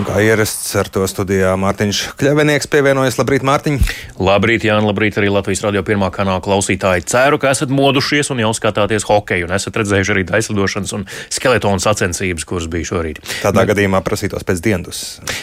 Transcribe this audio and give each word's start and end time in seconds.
Un 0.00 0.06
kā 0.08 0.16
ierasts 0.24 0.70
ar 0.80 0.88
to 0.88 1.02
studijā 1.04 1.50
Mārtiņš 1.60 1.98
Kļavinieks 2.16 2.70
pievienojas. 2.72 3.18
Labrīt, 3.20 3.42
Mārtiņ! 3.44 3.74
Labrīt, 4.16 4.62
Jānis, 4.64 4.86
labrīt 4.88 5.18
arī 5.20 5.28
Latvijas 5.28 5.60
radio 5.66 5.82
pirmā 5.84 6.08
kanāla 6.14 6.40
klausītāji. 6.40 7.04
Ceru, 7.10 7.36
ka 7.36 7.50
esat 7.52 7.68
modušies 7.68 8.32
un 8.32 8.40
jau 8.40 8.54
skatāties 8.56 9.04
hokeju 9.04 9.44
un 9.44 9.52
esat 9.52 9.76
redzējuši 9.76 10.14
arī 10.14 10.22
aizlidošanas 10.38 10.94
un 10.96 11.04
skeletonu 11.28 11.84
sacensības, 11.84 12.46
kuras 12.48 12.68
bija 12.72 12.88
šorīt. 12.88 13.20
Tādā 13.42 13.66
gadījumā 13.68 14.00
prasītos 14.06 14.46
pēc 14.48 14.62
dienas. 14.64 15.02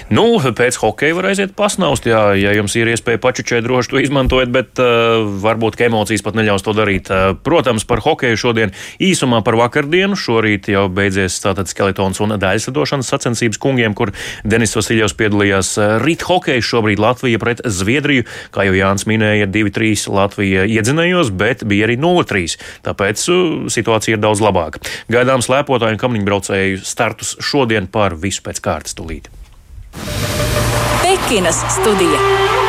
Nu, 0.09 0.25
pēc 0.41 0.81
hokeja 0.81 1.19
var 1.19 1.29
aiziet 1.35 1.53
pasnaust, 1.59 2.09
jā, 2.09 2.23
ja 2.41 2.55
jums 2.57 2.73
ir 2.81 2.89
iespēja 2.95 3.21
pačučēt, 3.21 3.61
droši 3.67 3.93
to 3.93 4.01
izmantojiet, 4.01 4.49
bet 4.57 4.81
uh, 4.81 5.21
varbūt 5.45 5.77
emocijas 5.85 6.25
pat 6.25 6.41
neļaus 6.41 6.65
to 6.65 6.73
darīt. 6.73 7.13
Uh, 7.13 7.35
protams, 7.45 7.85
par 7.85 8.01
hokeju 8.01 8.41
šodien 8.47 8.73
īsumā 8.97 9.43
par 9.45 9.59
vakardienu. 9.61 10.17
Šorīt 10.17 10.73
jau 10.73 10.87
beidzies 10.89 11.37
tātad 11.45 11.69
skeletons 11.69 12.25
un 12.25 12.39
daļslidošanas 12.41 13.13
sacensības 13.13 13.61
kungiem, 13.61 13.93
kur 13.93 14.15
Denis 14.47 14.75
Vasiljovs 14.77 15.15
piedalījās 15.19 15.73
eh, 15.81 15.95
rīt 16.03 16.23
hokeja. 16.27 16.63
Šobrīd 16.63 17.01
Latvija 17.03 17.39
pret 17.41 17.63
Zviedriju, 17.63 18.25
kā 18.55 18.67
jau 18.67 18.75
Jānis 18.77 19.07
minēja, 19.09 19.49
2-3 19.51 20.07
Latvija 20.13 20.63
iedzinējos, 20.71 21.33
bet 21.35 21.65
bija 21.67 21.87
arī 21.89 21.97
0-3. 21.99 22.55
Tāpēc 22.87 23.25
uh, 23.33 23.41
situācija 23.71 24.15
ir 24.15 24.23
daudz 24.23 24.43
labāka. 24.43 24.81
Gaidām 25.11 25.43
slēpotāju 25.43 25.97
un 25.97 26.01
kamniņbraucēju 26.01 26.79
startus 26.87 27.35
šodien 27.43 27.91
par 27.91 28.15
visu 28.19 28.45
pēc 28.47 28.63
kārtas 28.63 28.95
tūlīt. 28.97 29.27
Pekinas 31.03 31.63
studija. 31.75 32.66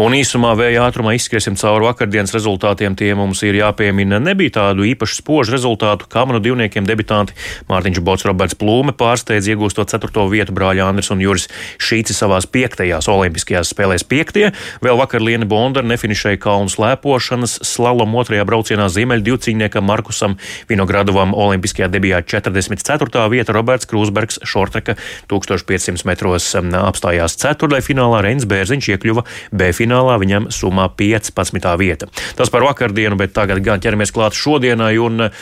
Un 0.00 0.14
īsumā 0.16 0.54
vēja 0.56 0.86
ātrumā 0.86 1.12
izskriesim 1.12 1.52
cauri 1.60 1.84
vakardienas 1.84 2.32
rezultātiem. 2.32 2.94
Tie 2.96 3.10
mums 3.16 3.42
ir 3.44 3.58
jāpiemina. 3.58 4.16
Nebija 4.24 4.54
tādu 4.56 4.86
īpaši 4.88 5.18
spožu 5.18 5.52
rezultātu. 5.52 6.06
Kamanu 6.08 6.40
divniekiem 6.40 6.86
debitanti 6.88 7.36
Mārtiņš 7.68 8.00
Bots, 8.00 8.24
Roberts 8.24 8.56
Plūme 8.56 8.94
pārsteidz 8.96 9.50
iegūstot 9.52 9.92
4. 9.92 10.24
vietu 10.32 10.54
brāļa 10.56 10.86
Andris 10.88 11.12
un 11.12 11.20
Juris 11.20 11.44
Šīci 11.76 12.16
savās 12.16 12.48
piektajās 12.48 13.08
olimpiskajās 13.12 13.74
spēlēs 13.74 14.06
piektie. 14.08 14.46
Vēl 14.80 14.96
vakar 14.96 15.20
Liena 15.20 15.44
Bonda 15.48 15.84
nefinišēja 15.84 16.40
kalnu 16.40 16.72
slēpošanas 16.72 17.58
slalom 17.68 18.16
otrajā 18.16 18.48
braucienā 18.48 18.88
ziemeļu 18.88 19.26
divcīniekam 19.28 19.84
Markusam 19.84 20.38
Vinogradovam 20.72 21.36
olimpiskajā 21.36 21.90
debijā 21.92 22.22
44. 22.24 23.26
vieta 23.28 23.52
Roberts 23.52 23.92
Krūsbergs 23.92 24.40
Šorteka 24.48 24.96
1500 25.28 26.08
metros 26.08 26.48
apstājās 26.56 27.36
ceturtajā 27.44 27.84
finālā 27.92 28.24
Reins 28.24 28.48
Bērziņš 28.48 28.92
iekļuva 28.96 29.28
B 29.52 29.68
finālā 29.68 29.81
viņam 29.86 30.50
summā 30.52 30.88
15. 30.96 31.66
vieta. 31.78 32.08
Tas 32.36 32.50
par 32.50 32.62
vakardienu, 32.62 33.16
bet 33.16 33.32
tagad 33.32 33.62
gan 33.64 33.80
ķeramies 33.80 34.12
klāt 34.12 34.36
šodienai 34.38 34.98
un 34.98 35.26
uh, 35.26 35.32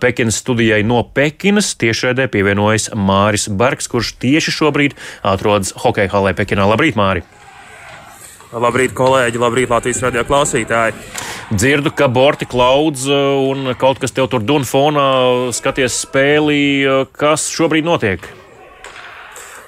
Pekinas 0.00 0.40
studijai 0.42 0.82
no 0.82 1.02
Pekinas 1.02 1.74
tiešraidē 1.76 2.28
pievienojas 2.32 2.90
Māris 2.94 3.48
Bergs, 3.48 3.88
kurš 3.88 4.14
tieši 4.22 4.54
šobrīd 4.54 4.96
atrodas 5.22 5.74
hokeja 5.76 6.12
halē 6.12 6.34
Pekinā. 6.36 6.66
Labrīt, 6.68 6.96
Māri! 6.96 7.22
Labrīt, 8.52 8.92
kolēģi! 8.92 9.40
Labrīt, 9.40 9.70
Latvijas 9.72 10.02
radio 10.04 10.26
klausītāji! 10.28 10.92
Dzirdu, 11.52 11.92
ka 11.96 12.08
borti 12.12 12.44
klaudz 12.48 13.06
un 13.08 13.72
kaut 13.80 14.00
kas 14.00 14.12
tev 14.12 14.28
tur 14.32 14.44
dun 14.44 14.68
fonā, 14.68 15.08
skaties 15.56 16.02
spēlī. 16.04 16.62
Kas 17.16 17.48
šobrīd 17.52 17.88
notiek? 17.88 18.28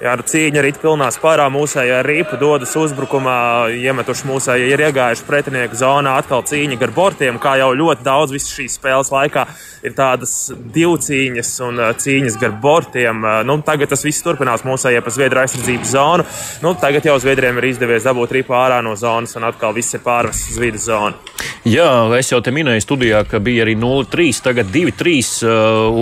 Jā, 0.03 0.11
nu, 0.19 0.25
cīņa 0.27 0.59
ir 0.59 0.75
pilnā 0.81 1.07
spārā. 1.15 1.45
Mūsējā 1.53 2.01
rīpa 2.03 2.35
dodas 2.35 2.73
uzbrukumā, 2.75 3.71
iemetuši 3.79 4.27
mūsējā, 4.27 4.65
ir 4.73 4.83
iegājuši 4.89 5.23
pretinieku 5.23 5.79
zonā. 5.79 6.17
Atkal 6.19 6.43
cīņa 6.43 6.75
gar 6.81 6.91
bortiem, 6.91 7.39
kā 7.39 7.55
jau 7.61 7.71
ļoti 7.71 8.03
daudz 8.03 8.35
visas 8.35 8.51
šīs 8.57 8.75
spēles 8.75 9.13
laikā 9.13 9.45
ir 9.85 9.93
tādas 9.95 10.33
divcīņas 10.51 11.51
un 11.67 11.79
cīņas 12.01 12.35
gar 12.41 12.57
bortiem. 12.59 13.23
Nu, 13.47 13.55
tagad 13.63 13.93
tas 13.93 14.03
viss 14.03 14.25
turpinās 14.25 14.65
mūsējā 14.67 15.03
pa 15.05 15.13
Zviedru 15.15 15.43
aizsardzības 15.45 15.93
zonu. 15.93 16.27
Nu, 16.65 16.73
tagad 16.81 17.07
jau 17.07 17.15
Zviedriem 17.21 17.61
ir 17.61 17.69
izdevies 17.71 18.03
dabūt 18.07 18.35
ripu 18.35 18.57
ārā 18.57 18.81
no 18.83 18.97
zonas 18.99 19.37
un 19.39 19.47
atkal 19.47 19.75
viss 19.77 19.95
ir 19.95 20.03
pārvests 20.03 20.51
uz 20.51 20.59
vidas 20.59 20.89
zonu. 20.89 21.15
Jā, 21.65 21.87
es 22.17 22.29
jau 22.29 22.41
te 22.45 22.51
minēju 22.53 22.83
studijā, 22.83 23.23
ka 23.29 23.39
bija 23.41 23.63
arī 23.65 23.73
0-3, 23.79 24.41
tagad 24.45 24.69
2-3 24.73 25.47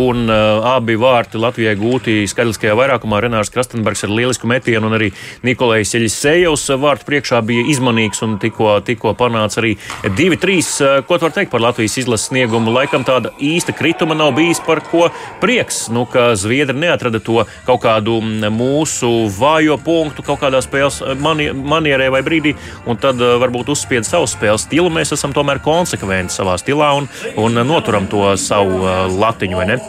un 0.01 0.25
abi 0.31 0.97
vārti 0.99 1.39
Latvijai 1.39 1.75
gūti 1.79 2.23
skaļiskajā 2.31 2.75
vairākumā. 2.79 3.21
Renārs 3.23 3.51
Krastens 3.53 3.82
Rozenbergs 3.83 4.03
ar 4.03 4.09
lielisku 4.09 4.47
metienu, 4.47 4.87
un 4.87 4.95
arī 4.95 5.09
Nikolais 5.43 5.91
Eļisējevs 5.97 6.69
vārtu 6.79 7.07
priekšā 7.07 7.41
bija 7.45 7.65
izmanīgs 7.71 8.23
un 8.23 8.37
tikko, 8.39 8.79
tikko 8.85 9.13
panāca 9.19 9.59
arī 9.61 9.75
2-3. 10.03 11.03
Ko 11.07 11.17
tu 11.17 11.27
vari 11.27 11.37
teikt 11.37 11.51
par 11.51 11.63
Latvijas 11.63 11.97
izlases 11.99 12.29
sniegumu? 12.29 12.71
Laikam 12.73 13.03
tāda 13.03 13.33
īsta 13.43 13.75
krituma 13.75 14.15
nav 14.15 14.33
bijis 14.37 14.61
par 14.63 14.81
ko 14.87 15.09
prieks, 15.41 15.89
nu, 15.91 16.05
ka 16.05 16.33
Zviedri 16.39 16.77
neatrada 16.77 17.19
to 17.19 17.43
kaut 17.67 17.83
kādu 17.83 18.19
mūsu 18.53 19.11
vājo 19.35 19.77
punktu 19.83 20.23
kaut 20.23 20.41
kādā 20.43 20.63
spēles 20.63 21.01
mani, 21.19 21.49
manierē 21.51 22.09
vai 22.13 22.23
brīdī, 22.25 22.55
un 22.87 22.99
tad 22.99 23.19
varbūt 23.19 23.73
uzspied 23.73 24.07
savu 24.07 24.29
spēles 24.31 24.67
stilu. 24.69 24.91
Mēs 24.93 25.15
esam 25.17 25.35
tomēr 25.35 25.61
konsekventi 25.63 26.35
savā 26.35 26.55
stilā 26.61 26.93
un, 27.01 27.11
un 27.41 27.63
noturam 27.67 28.07
to 28.07 28.31
savu 28.39 28.83
latiņu, 29.19 29.59
vai 29.59 29.71
ne? 29.73 29.81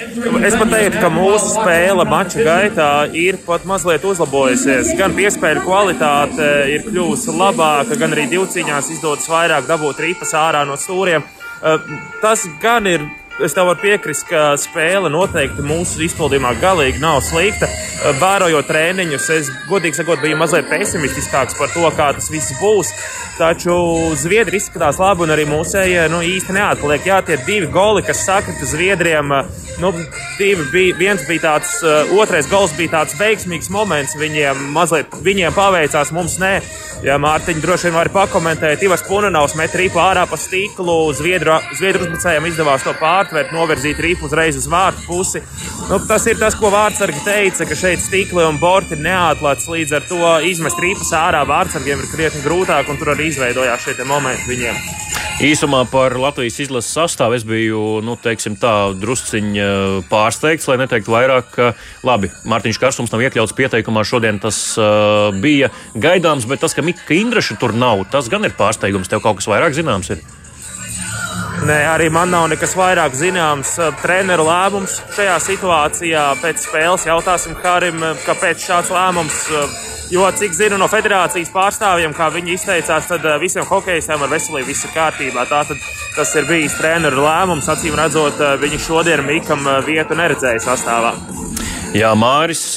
Es 0.00 0.54
pat 0.56 0.70
teiktu, 0.72 1.00
ka 1.02 1.10
mūsu 1.12 1.50
spēle 1.52 2.06
mača 2.08 2.44
gaitā 2.46 2.90
ir 3.16 3.36
pat 3.44 3.66
mazliet 3.68 4.04
uzlabojusies. 4.08 4.94
Gan 4.96 5.12
piespēļu 5.18 5.64
kvalitāte 5.66 6.48
ir 6.72 6.86
kļuvusi 6.86 7.34
labāka, 7.36 7.98
gan 8.00 8.16
arī 8.16 8.24
divcīņās 8.32 8.88
izdodas 8.96 9.28
vairāk 9.28 9.68
dabūt 9.68 10.00
ripas 10.06 10.32
ārā 10.40 10.64
no 10.68 10.78
stūriem. 10.80 11.26
Eh, 11.60 11.90
tas 12.22 12.46
gan 12.62 12.88
ir 12.88 13.04
es 13.44 13.54
tev 13.56 13.70
varu 13.70 13.80
piekrist, 13.80 14.26
ka 14.28 14.52
spēle 14.60 15.10
noteikti 15.12 15.64
mūsu 15.64 16.02
izpildījumā 16.06 16.52
galīgi 16.60 17.00
nav 17.02 17.20
slikta. 17.24 17.68
Eh, 17.70 18.14
vērojot 18.20 18.68
treniņus, 18.68 19.30
es 19.36 19.50
godīgi 19.68 20.00
sakot, 20.00 20.20
biju 20.22 20.38
mazliet 20.40 20.68
pesimistiskāks 20.70 21.58
par 21.58 21.72
to, 21.74 21.84
kā 21.96 22.10
tas 22.16 22.30
viss 22.32 22.54
būs. 22.60 22.92
Taču 23.40 23.74
Zviedri 24.20 24.58
izskatās 24.60 24.98
labi, 25.00 25.24
un 25.24 25.32
arī 25.32 25.46
mūsējie 25.48 26.02
nu, 26.12 26.20
īsti 26.24 26.56
neatpaliek. 26.56 27.06
Jā, 27.08 27.20
tie 27.24 27.38
divi 27.46 27.70
goli, 27.72 28.02
kas 28.04 28.20
sakrita 28.26 28.68
Zviedriem, 28.68 29.32
nu, 29.80 29.92
divi 30.36 30.66
bija, 30.72 30.96
viens 30.98 31.24
bija 31.28 31.46
tāds, 31.46 31.78
uh, 31.80 32.10
otrais 32.20 32.48
gols 32.50 32.74
bija 32.76 32.98
tāds 32.98 33.16
veiksmīgs 33.16 33.70
moments. 33.72 34.16
Viņiem 34.20 34.66
mazliet 34.76 35.16
viņiem 35.24 35.56
paveicās, 35.56 36.12
mums 36.12 36.36
nē. 36.42 36.58
Ja 37.00 37.16
Mārtiņa 37.16 37.64
droši 37.64 37.88
vien 37.88 37.96
var 37.96 38.10
pakomentēt, 38.12 38.82
Ivars 38.84 39.06
Punanovs 39.06 39.56
met 39.56 39.72
rīpu 39.72 39.96
ārā 40.04 40.26
pa 40.28 40.36
stiklu, 40.36 40.98
Zviedru, 41.16 41.56
Zviedru 41.78 42.04
uzbrucējiem 42.04 42.50
izdevās 42.50 42.84
to 42.84 42.92
pārtvert, 43.30 43.52
novirzīt 43.54 44.00
rīpu 44.02 44.26
uzreiz 44.26 44.56
uz 44.58 44.66
vārtu 44.70 45.04
pusi. 45.06 45.42
Nu, 45.88 46.00
tas 46.06 46.26
ir 46.26 46.38
tas, 46.40 46.56
ko 46.58 46.70
vārdsargi 46.72 47.22
teica, 47.24 47.66
ka 47.66 47.78
šeit 47.78 48.02
stikli 48.02 48.42
un 48.42 48.58
borti 48.58 48.98
neatlāts, 48.98 49.68
līdz 49.70 49.94
ar 49.94 50.08
to 50.08 50.32
izmest 50.46 50.80
rīpas 50.82 51.12
ārā 51.14 51.44
vārdsargiem 51.46 52.02
ir 52.02 52.10
krietni 52.10 52.42
grūtāk, 52.42 52.90
un 52.90 52.98
tur 52.98 53.14
arī 53.14 53.30
izveidojās 53.30 53.86
šie 53.86 54.08
momenti 54.08 54.50
viņiem. 54.50 54.82
Īsumā 55.40 55.86
par 55.88 56.12
Latvijas 56.20 56.58
izlases 56.60 56.92
sastāvu 56.92 57.38
es 57.38 57.46
biju 57.48 58.02
nu, 58.04 58.16
teiksim, 58.20 58.58
tā, 58.60 58.90
drusciņš 59.00 60.02
pārsteigts, 60.10 60.66
lai 60.68 60.76
neteiktu 60.82 61.14
vairāk, 61.14 61.54
ka 61.54 61.70
labi, 62.04 62.28
Mārtiņš 62.50 62.80
Kārsums 62.82 63.14
nav 63.14 63.24
iekļauts 63.24 63.56
pieteikumā. 63.56 64.04
Šodien 64.04 64.42
tas 64.42 64.58
uh, 64.76 65.30
bija 65.40 65.70
gaidāms, 65.96 66.44
bet 66.50 66.60
tas, 66.60 66.76
ka 66.76 66.84
Mika 66.84 67.16
Indraša 67.16 67.56
tur 67.62 67.72
nav, 67.72 68.04
tas 68.12 68.28
gan 68.28 68.44
ir 68.44 68.52
pārsteigums. 68.58 69.08
Tev 69.08 69.24
kaut 69.24 69.40
kas 69.40 69.48
vairāk 69.48 69.78
zināms 69.78 70.12
ir? 70.12 70.20
Nē, 71.60 71.76
arī 71.92 72.08
man 72.12 72.32
nav 72.32 72.48
nekas 72.48 72.72
vairāk 72.78 73.14
zināms. 73.18 73.76
Treneru 74.00 74.48
lēmums 74.48 74.96
šajā 75.16 75.36
situācijā 75.44 76.24
pēc 76.40 76.64
spēles 76.64 77.06
jautāsim 77.10 77.56
Harim, 77.62 78.00
kāpēc 78.24 78.64
šāds 78.64 78.92
lēmums 78.94 79.44
Jo, 80.10 80.24
cik 80.34 80.50
zinu 80.58 80.74
no 80.74 80.88
federācijas 80.90 81.52
pārstāvjiem, 81.54 82.10
kā 82.18 82.26
viņi 82.34 82.56
izteicās, 82.56 83.06
tad 83.06 83.22
eh, 83.22 83.36
visiem 83.38 83.62
hokeistiem 83.68 84.24
ar 84.26 84.32
veselību 84.32 84.66
viss 84.66 84.88
ir 84.88 84.90
kārtībā. 84.90 85.44
Tātad 85.46 85.78
tas 86.16 86.34
ir 86.34 86.48
bijis 86.50 86.74
treneru 86.80 87.22
lēmums. 87.22 87.70
Acīm 87.70 87.94
redzot, 87.94 88.42
eh, 88.42 88.56
viņi 88.58 88.82
šodien 88.88 89.22
Mikam 89.22 89.62
eh, 89.70 89.78
vietu 89.86 90.18
neredzēja 90.18 90.64
sastāvā. 90.66 91.14
Jā, 91.94 92.10
Māris 92.18 92.74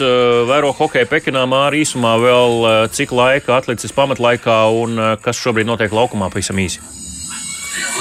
vēro 0.49 0.71
hokeju 0.77 1.09
Pekinā. 1.09 1.47
Māri 1.49 1.81
īsumā 1.81 2.15
vēl 2.21 2.89
cik 2.93 3.13
laika 3.13 3.59
atlicis 3.59 3.93
pamatlaikā 3.93 4.57
un 4.73 4.97
kas 5.21 5.37
šobrīd 5.37 5.69
notiek 5.69 5.93
laukumā 5.93 6.29
pavisam 6.33 6.61
īsi? 6.61 6.81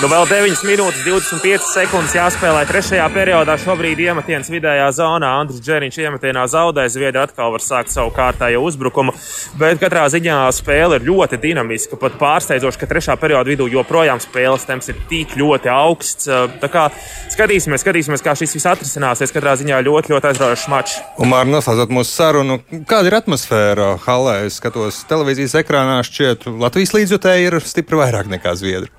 Nu, 0.03 0.09
vēl 0.11 0.25
9 0.27 0.65
minūtes, 0.67 1.05
25 1.07 1.63
sekundes 1.63 2.17
jāspēlē 2.17 2.65
trešajā 2.67 3.05
periodā. 3.15 3.55
Šobrīd 3.63 4.01
iemetiens 4.03 4.49
vidējā 4.51 4.89
zonā. 4.97 5.29
Andris 5.39 5.61
Džeriņš 5.63 5.99
iemetienā 6.03 6.43
zaudē. 6.51 6.89
Zviedri 6.91 7.21
atkal 7.23 7.53
var 7.55 7.63
sākt 7.63 7.93
savu 7.95 8.11
kārtējo 8.17 8.65
uzbrukumu. 8.67 9.13
Bet 9.61 9.79
katrā 9.79 10.09
ziņā 10.11 10.41
spēle 10.57 10.99
ir 10.99 11.07
ļoti 11.07 11.39
dinamiska. 11.45 12.01
Pat 12.03 12.17
pārsteidzoši, 12.19 12.81
ka 12.81 12.89
trešā 12.91 13.15
perioda 13.23 13.47
vidū 13.47 13.69
joprojām 13.71 14.19
spēles 14.19 14.67
temps 14.67 14.91
ir 14.91 14.99
tik 15.07 15.37
ļoti 15.39 15.71
augsts. 15.71 16.27
Tā 16.27 16.71
kā 16.73 16.89
skatīsimies, 17.31 17.85
skatīsimies, 17.85 18.25
kā 18.27 18.35
šis 18.41 18.57
viss 18.59 18.71
atrisināsies. 18.73 19.31
Katrā 19.37 19.55
ziņā 19.61 19.79
ļoti, 19.87 20.17
ļoti 20.17 20.31
aizraujošs 20.33 20.67
mačs. 20.73 20.97
Un, 21.15 21.31
Mārķis, 21.31 21.53
noslēdzot 21.55 21.95
mūsu 21.95 22.11
sarunu, 22.11 22.59
kāda 22.91 23.13
ir 23.13 23.19
atmosfēra 23.21 23.93
halē? 24.03 24.41
Es 24.49 24.59
skatos 24.59 25.05
televīzijas 25.07 25.55
ekrānā, 25.63 26.01
šķiet, 26.11 26.49
Latvijas 26.59 26.97
līdzjutēji 26.99 27.49
ir 27.53 27.59
stipri 27.63 28.03
vairāk 28.03 28.35
nekā 28.35 28.57
Zviedri. 28.59 28.91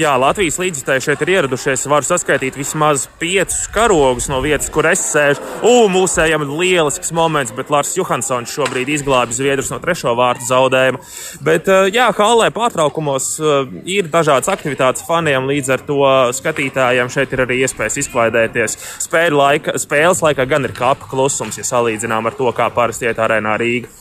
Jā, 0.00 0.14
Latvijas 0.16 0.56
līdzekļi 0.56 1.02
šeit 1.04 1.22
ir 1.26 1.30
ieradušies. 1.34 1.82
Varu 1.92 2.06
saskaitīt 2.06 2.54
vismaz 2.56 3.02
piecus 3.20 3.66
karogus 3.74 4.30
no 4.32 4.38
vietas, 4.40 4.70
kur 4.72 4.86
es 4.88 5.02
sēžu. 5.10 5.42
Ugh, 5.60 5.90
mūsējam 5.92 6.46
lielisks 6.48 7.12
moments, 7.12 7.52
bet 7.52 7.68
Lārs 7.68 7.92
Johansons 7.98 8.54
šobrīd 8.54 8.88
izglābi 8.94 9.36
Zviedrus 9.36 9.68
no 9.68 9.76
trešo 9.82 10.14
vārtu 10.16 10.48
zaudējuma. 10.48 11.02
Bet, 11.44 11.68
jā, 11.92 12.08
Hallē 12.16 12.48
pārtraukumos 12.56 13.28
ir 13.84 14.08
dažādas 14.08 14.48
aktivitātes 14.48 15.04
faniem, 15.04 15.50
līdz 15.52 15.76
ar 15.76 15.84
to 15.84 16.00
skatītājiem 16.38 17.12
šeit 17.12 17.36
ir 17.36 17.44
arī 17.44 17.60
iespējas 17.66 18.00
izklaidēties. 18.06 18.80
Spēļu 19.04 19.42
laika, 19.44 19.76
spēles 19.84 20.24
laikā 20.24 20.48
gan 20.48 20.64
ir 20.64 20.72
kāpa 20.80 21.12
klusums, 21.12 21.60
ja 21.60 21.68
salīdzinām 21.74 22.30
ar 22.30 22.40
to, 22.40 22.48
kā 22.56 22.72
parasti 22.72 23.10
iet 23.10 23.20
arēnā 23.20 23.60
Rīga. 23.60 23.99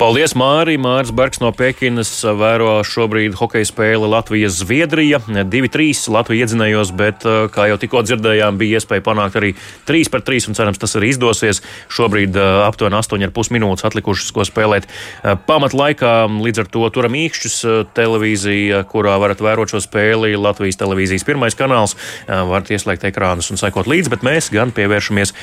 Paldies, 0.00 0.32
Mārija! 0.34 0.80
Māris 0.82 1.12
Bergs 1.14 1.38
no 1.38 1.52
Pekinas 1.54 2.10
vēro 2.24 2.80
šobrīd 2.86 3.36
hokeja 3.38 3.68
spēli 3.68 4.08
Latvijas-Zviedrija. 4.10 5.20
2-3 5.46 6.08
Latvija 6.10 6.46
iedzinējos, 6.46 6.90
bet, 6.98 7.22
eh, 7.28 7.46
kā 7.52 7.68
jau 7.70 7.76
tikko 7.78 8.02
dzirdējām, 8.02 8.58
bija 8.58 8.80
iespēja 8.80 9.04
panākt 9.06 9.38
arī 9.38 9.52
3-3, 9.86 10.48
un 10.48 10.58
cerams, 10.58 10.80
tas 10.82 10.96
arī 10.98 11.12
izdosies. 11.12 11.62
Šobrīd 11.92 12.34
eh, 12.34 12.64
aptuveni 12.66 12.98
8,5 12.98 13.52
minūtes 13.54 13.86
atlikušas, 13.86 14.32
ko 14.34 14.42
spēlēt 14.48 14.88
eh, 14.88 15.36
pamatlaikā. 15.46 16.26
Līdz 16.42 16.64
ar 16.64 16.72
to 16.72 16.82
turam 16.90 17.14
īkšķus 17.14 17.56
televīzija, 17.94 18.82
kurā 18.90 19.14
varat 19.22 19.38
vērot 19.38 19.70
šo 19.70 19.82
spēli. 19.84 20.34
Latvijas 20.34 20.80
televīzijas 20.80 21.26
pirmais 21.28 21.54
kanāls. 21.54 21.94
Varat 22.26 22.72
ieslēgt 22.74 23.04
ekrānus 23.06 23.52
un 23.52 23.60
sekot 23.60 23.86
līdzi, 23.86 24.10
bet 24.10 24.24
mēs 24.26 24.50
gan 24.50 24.72
pievēršamies 24.74 25.34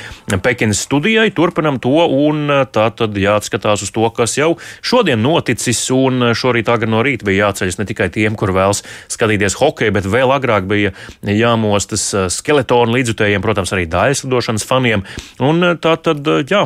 Pekinas 0.44 0.84
studijai, 0.84 1.30
turpinam 1.32 1.80
to, 1.80 1.96
un 2.28 2.50
tā 2.74 2.90
tad 2.92 3.16
jāatskatās 3.16 3.86
uz 3.86 3.94
to, 3.94 4.09
kas 4.16 4.38
jau 4.40 4.54
šodien 4.86 5.22
noticis, 5.22 5.82
un 5.94 6.32
šorīt 6.38 6.70
agri 6.72 6.90
no 6.90 7.04
rīta 7.06 7.28
bija 7.28 7.50
jāceļas 7.50 7.80
ne 7.80 7.88
tikai 7.90 8.10
tiem, 8.14 8.36
kur 8.40 8.54
vēlas 8.56 8.84
skatīties 9.12 9.58
hokeju, 9.60 9.96
bet 9.96 10.08
vēl 10.10 10.34
agrāk 10.36 10.68
bija 10.70 10.94
jāmostas 11.26 12.06
uh, 12.16 12.28
skeletonu 12.32 12.96
līdzjutējiem, 12.96 13.44
protams, 13.44 13.74
arī 13.76 13.86
dāļas 13.90 14.24
lidošanas 14.26 14.66
faniem. 14.68 15.06
Un 15.44 15.64
uh, 15.64 15.76
tā 15.82 15.96
tad, 16.04 16.26
uh, 16.28 16.44
jā, 16.48 16.64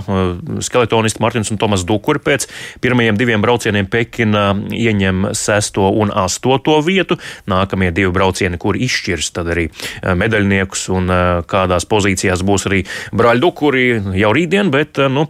skeletonisti 0.64 1.24
Martins 1.24 1.52
un 1.54 1.60
Tomas 1.62 1.86
Dukuri 1.88 2.22
pēc 2.24 2.48
pirmajiem 2.84 3.20
diviem 3.20 3.44
braucieniem 3.44 3.90
Pekina 3.92 4.52
ieņem 4.74 5.32
sesto 5.38 5.90
un 5.92 6.14
astoto 6.24 6.80
vietu. 6.86 7.18
Nākamie 7.50 7.92
divi 7.96 8.12
braucieni, 8.14 8.60
kur 8.62 8.78
izšķirs 8.80 9.34
tad 9.36 9.52
arī 9.54 9.68
medaļniekus 10.04 10.88
un 10.94 11.12
kādās 11.50 11.86
pozīcijās 11.90 12.44
būs 12.46 12.68
arī 12.70 12.84
brāļi 13.16 13.44
Dukuri 13.44 13.86
jau 14.18 14.32
rītdien, 14.36 14.70
bet, 14.74 15.00
nu, 15.12 15.26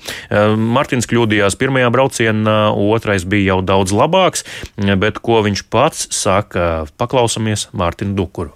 Martins 0.74 1.08
kļūdījās 1.10 1.58
pirmajā 1.60 1.90
braucienā 1.94 2.03
braucienā, 2.04 2.74
otrais 2.76 3.24
bija 3.24 3.54
jau 3.54 3.62
daudz 3.64 3.94
labāks, 3.96 4.44
bet 4.76 5.20
ko 5.24 5.42
viņš 5.44 5.64
pats 5.72 6.08
saka, 6.12 6.86
paklausāmies 6.98 7.70
Mārtiņu 7.74 8.16
Dukuru. 8.16 8.52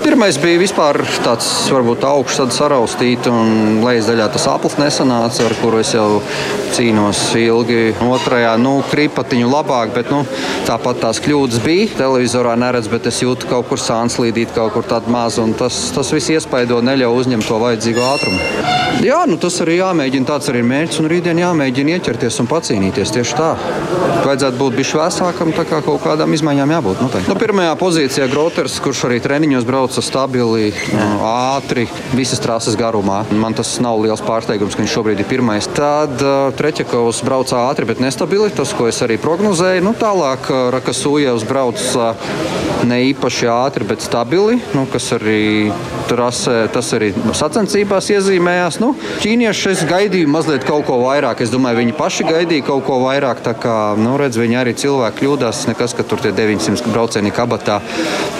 Pirmais 0.00 0.38
bija 0.40 0.56
vispār 0.56 0.96
tāds, 1.20 1.46
varbūt 1.68 2.02
augsts, 2.08 2.56
saraustīts, 2.56 3.28
un 3.28 3.82
lejas 3.84 4.08
daļā 4.08 4.30
tas 4.32 4.46
aplis 4.48 4.78
nesanāca, 4.80 5.44
ar 5.44 5.54
kuru 5.60 5.82
es 5.82 5.92
jau 5.92 6.22
cīnos 6.72 7.20
ilgi. 7.36 7.92
Otrajā, 8.08 8.54
nu, 8.58 8.78
kripatiņu 8.88 9.50
labāk, 9.52 9.92
bet 9.94 10.08
nu, 10.10 10.22
tāpat 10.66 11.02
tās 11.04 11.20
kļūdas 11.22 11.60
bija. 11.62 11.90
Televizorā 12.00 12.56
neredz, 12.58 12.88
bet 12.90 13.06
es 13.12 13.20
jūtu 13.22 13.50
kaut 13.50 13.68
kur 13.68 13.82
sānslīdīt, 13.82 14.54
kaut 14.56 14.72
kur 14.78 14.88
tādu 14.88 15.12
mazu, 15.12 15.44
un 15.44 15.52
tas, 15.60 15.84
tas 15.94 16.12
viss 16.16 16.32
iespaido 16.32 16.80
neļauj 16.80 17.22
uzņemt 17.22 17.48
to 17.52 17.60
vajadzīgo 17.62 18.06
ātrumu. 18.14 18.40
Jā, 19.02 19.22
nu 19.28 19.38
tas 19.40 19.60
arī 19.64 19.78
jāmēģina, 19.78 20.28
tāds 20.28 20.50
arī 20.52 20.62
ir 20.62 20.68
mērķis, 20.68 21.02
un 21.02 21.08
rītdien 21.12 21.42
jāmēģina 21.42 21.96
ieķerties 21.96 22.40
un 22.42 22.48
pacīnīties 22.50 23.14
tieši 23.16 23.38
tā. 23.38 23.52
Vajadzētu 24.22 24.58
būt 24.60 24.76
bišķi 24.78 24.98
vēsākam, 25.00 25.54
tā 25.56 25.64
kā 25.66 25.80
kaut 25.82 26.04
kādām 26.04 26.36
izmaiņām 26.36 26.74
jābūt. 26.76 27.00
Noteikti. 27.02 27.30
Nu, 27.32 27.38
pirmajā 27.40 27.72
pozīcijā 27.80 28.28
Groters, 28.30 28.76
kurš 28.84 29.06
arī 29.08 29.18
treniņos 29.24 29.66
brauc 29.66 29.81
brauca 29.82 29.98
stabili, 29.98 30.68
ātri, 31.26 31.88
visas 32.14 32.38
trases 32.38 32.76
garumā. 32.78 33.24
Man 33.34 33.50
tas 33.50 33.72
nav 33.82 33.98
liels 33.98 34.22
pārsteigums, 34.22 34.76
ka 34.76 34.84
viņš 34.84 34.92
šobrīd 34.94 35.22
ir 35.24 35.26
pirmais. 35.26 35.66
Tad 35.74 36.22
uh, 36.22 36.52
Treķakovs 36.54 37.24
brauca 37.26 37.64
ātri, 37.64 37.88
bet 37.90 37.98
nestabili. 37.98 38.52
Tas, 38.54 38.70
ko 38.78 38.86
es 38.86 39.02
arī 39.02 39.16
prognozēju. 39.18 39.82
Nu, 39.82 39.90
tālāk 39.98 40.46
uh, 40.54 40.68
Rakasūjevs 40.76 41.48
brauca 41.50 42.12
ne 42.86 43.00
īpaši 43.08 43.50
ātri, 43.50 43.88
bet 43.90 44.06
stabili, 44.06 44.60
nu, 44.76 44.86
kas 44.92 45.10
arī 45.18 45.72
trasē, 46.12 46.58
tas 46.72 46.92
arī 46.96 47.10
sacensībās 47.34 48.12
iezīmējās. 48.14 48.78
Nu, 48.84 48.92
ķīnieši 49.24 49.72
es 49.72 49.84
gaidīju 49.88 50.30
mazliet 50.30 50.68
kaut 50.68 50.86
ko 50.88 51.00
vairāk. 51.02 51.42
Es 51.42 51.52
domāju, 51.52 51.80
viņi 51.82 51.96
paši 51.98 52.28
gaidīja 52.28 52.68
kaut 52.68 52.86
ko 52.86 53.00
vairāk. 53.06 53.42
Tā 53.42 53.56
kā, 53.58 53.76
nu, 53.98 54.14
redz, 54.20 54.38
viņi 54.40 54.60
arī 54.62 54.76
cilvēki 54.78 55.24
kļūdās. 55.24 55.66
Nekas, 55.72 55.96
ka 55.96 56.06
tur 56.06 56.22
tie 56.22 56.34
900 56.36 56.92
braucieni 56.92 57.32
kabatā, 57.34 57.80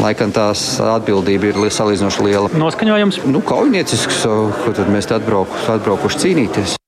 laikam 0.03 0.33
tās 0.35 0.77
atbildība 0.83 1.23
atbildība 1.23 1.67
ir 1.67 1.73
salīdzinoši 1.73 2.27
liela. 2.27 2.53
Noskaņojums? 2.57 3.23
Nu, 3.31 3.43
kaujiniecisks, 3.47 4.23
ko 4.65 4.77
tad 4.77 4.93
mēs 4.93 5.11
atbrauku, 5.13 5.67
atbraukuši 5.77 6.25
cīnīties. 6.27 6.82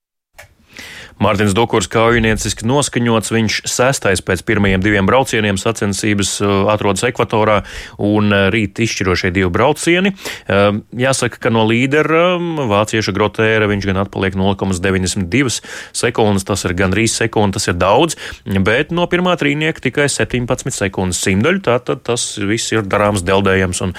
Mārtiņš 1.23 1.53
Dukurs 1.55 1.87
kaujinieciski 1.91 2.67
noskaņots. 2.67 3.31
Viņš 3.31 3.59
sestais 3.71 4.21
pēc 4.25 4.41
pirmajiem 4.47 4.83
diviem 4.83 5.07
braucieniem 5.07 5.55
sacensības 5.59 6.33
uh, 6.43 6.67
atrodas 6.73 7.05
ekvatorā 7.07 7.61
un 8.03 8.33
uh, 8.33 8.47
rīt 8.51 8.81
izšķirošie 8.83 9.31
divi 9.35 9.47
braucieni. 9.53 10.11
Um, 10.51 10.81
jāsaka, 10.99 11.39
ka 11.45 11.51
no 11.55 11.63
līdera 11.69 12.35
um, 12.35 12.65
vācieša 12.67 13.13
grotēra 13.15 13.69
viņš 13.71 13.87
gan 13.87 14.01
atpaliek 14.03 14.35
0,92 14.35 15.61
sekundes, 15.95 16.47
tas 16.47 16.65
ir 16.67 16.75
gandrīz 16.75 17.15
sekundi, 17.15 17.55
tas 17.55 17.69
ir 17.71 17.79
daudz, 17.79 18.19
bet 18.67 18.91
no 18.91 19.07
pirmā 19.07 19.37
trīnieka 19.39 19.85
tikai 19.87 20.09
17 20.11 20.75
sekundes 20.75 21.23
simtaļu, 21.23 21.63
tātad 21.63 22.03
tas 22.05 22.27
viss 22.43 22.75
ir 22.75 22.83
darāms, 22.91 23.23
deldējams 23.25 23.83
un 23.87 23.95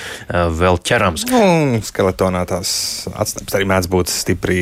vēl 0.61 0.81
ķerams. 0.85 1.27
Nu, 1.33 1.81
skeletonā 1.87 2.45
tās 2.51 2.71
atstājums 3.09 3.57
arī 3.57 3.71
mēdz 3.73 3.91
būt 3.93 4.13
stipri 4.13 4.61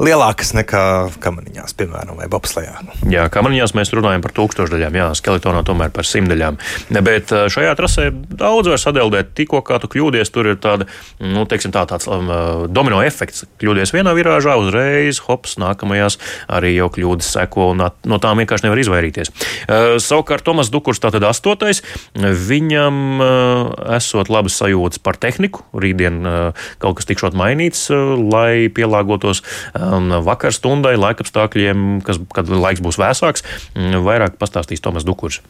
lielākas 0.00 0.54
nekā 0.56 0.84
kamaniņās. 1.20 1.76
Piemēram 1.76 1.89
piemēram, 1.90 2.18
vai 2.18 2.28
bobslējā. 2.30 2.74
Jā, 3.10 3.26
kamaniņās 3.32 3.74
mēs 3.74 3.92
runājam 3.94 4.22
par 4.22 4.34
tūkstošdaļām, 4.36 4.96
jā, 4.96 5.08
skeletonā 5.18 5.62
tomēr 5.66 5.90
par 5.94 6.06
simtdaļām. 6.06 6.58
Bet 7.02 7.32
eh, 7.34 7.46
šajā 7.50 7.74
trasē 7.78 8.10
daudz 8.12 8.70
var 8.70 8.80
sadeldēt. 8.80 9.34
Tikko 9.38 9.62
kā 9.66 9.80
tu 9.82 9.90
kļūdies, 9.90 10.30
tur 10.30 10.52
ir 10.52 10.58
tāda, 10.62 10.86
nu, 11.20 11.44
teiksim, 11.50 11.72
tā, 11.74 11.84
tāds 11.90 12.08
um, 12.10 12.30
domino 12.70 13.02
efekts. 13.02 13.44
Kļūdies 13.60 13.94
vienā 13.94 14.14
virāžā, 14.16 14.56
uzreiz, 14.60 15.22
hops, 15.26 15.56
nākamajās 15.60 16.18
arī 16.50 16.74
jau 16.76 16.90
kļūdas 16.94 17.32
seko, 17.36 17.70
un 17.74 17.82
no 17.82 18.20
tām 18.22 18.42
vienkārši 18.42 18.68
nevar 18.68 18.82
izvairīties. 18.82 19.32
Uh, 19.32 19.96
savukārt 20.02 20.46
Tomas 20.46 20.70
Dukurs, 20.72 21.02
tātad 21.02 21.24
astotais, 21.28 21.82
viņam 22.14 23.00
uh, 23.18 23.72
esot 23.96 24.30
labas 24.32 24.58
sajūtas 24.60 25.02
par 25.02 25.18
tehniku. 25.20 25.64
Rītdien 25.74 26.22
uh, 26.22 26.66
kaut 26.82 27.00
kas 27.00 27.08
tikšot 27.10 27.36
mainīts, 27.38 27.88
lai 27.90 28.70
pielāgotos 28.74 29.42
um, 29.74 30.12
vakar 30.26 30.54
stundai, 30.54 30.96
laikapstākļiem 31.00 31.79
kas, 32.06 32.20
kad 32.34 32.50
laiks 32.52 32.82
būs 32.84 33.00
vēsāks, 33.00 33.46
mm, 33.74 34.00
vairāk 34.06 34.38
pastāstīs 34.40 34.82
Tomas 34.84 35.06
Dukurs. 35.08 35.40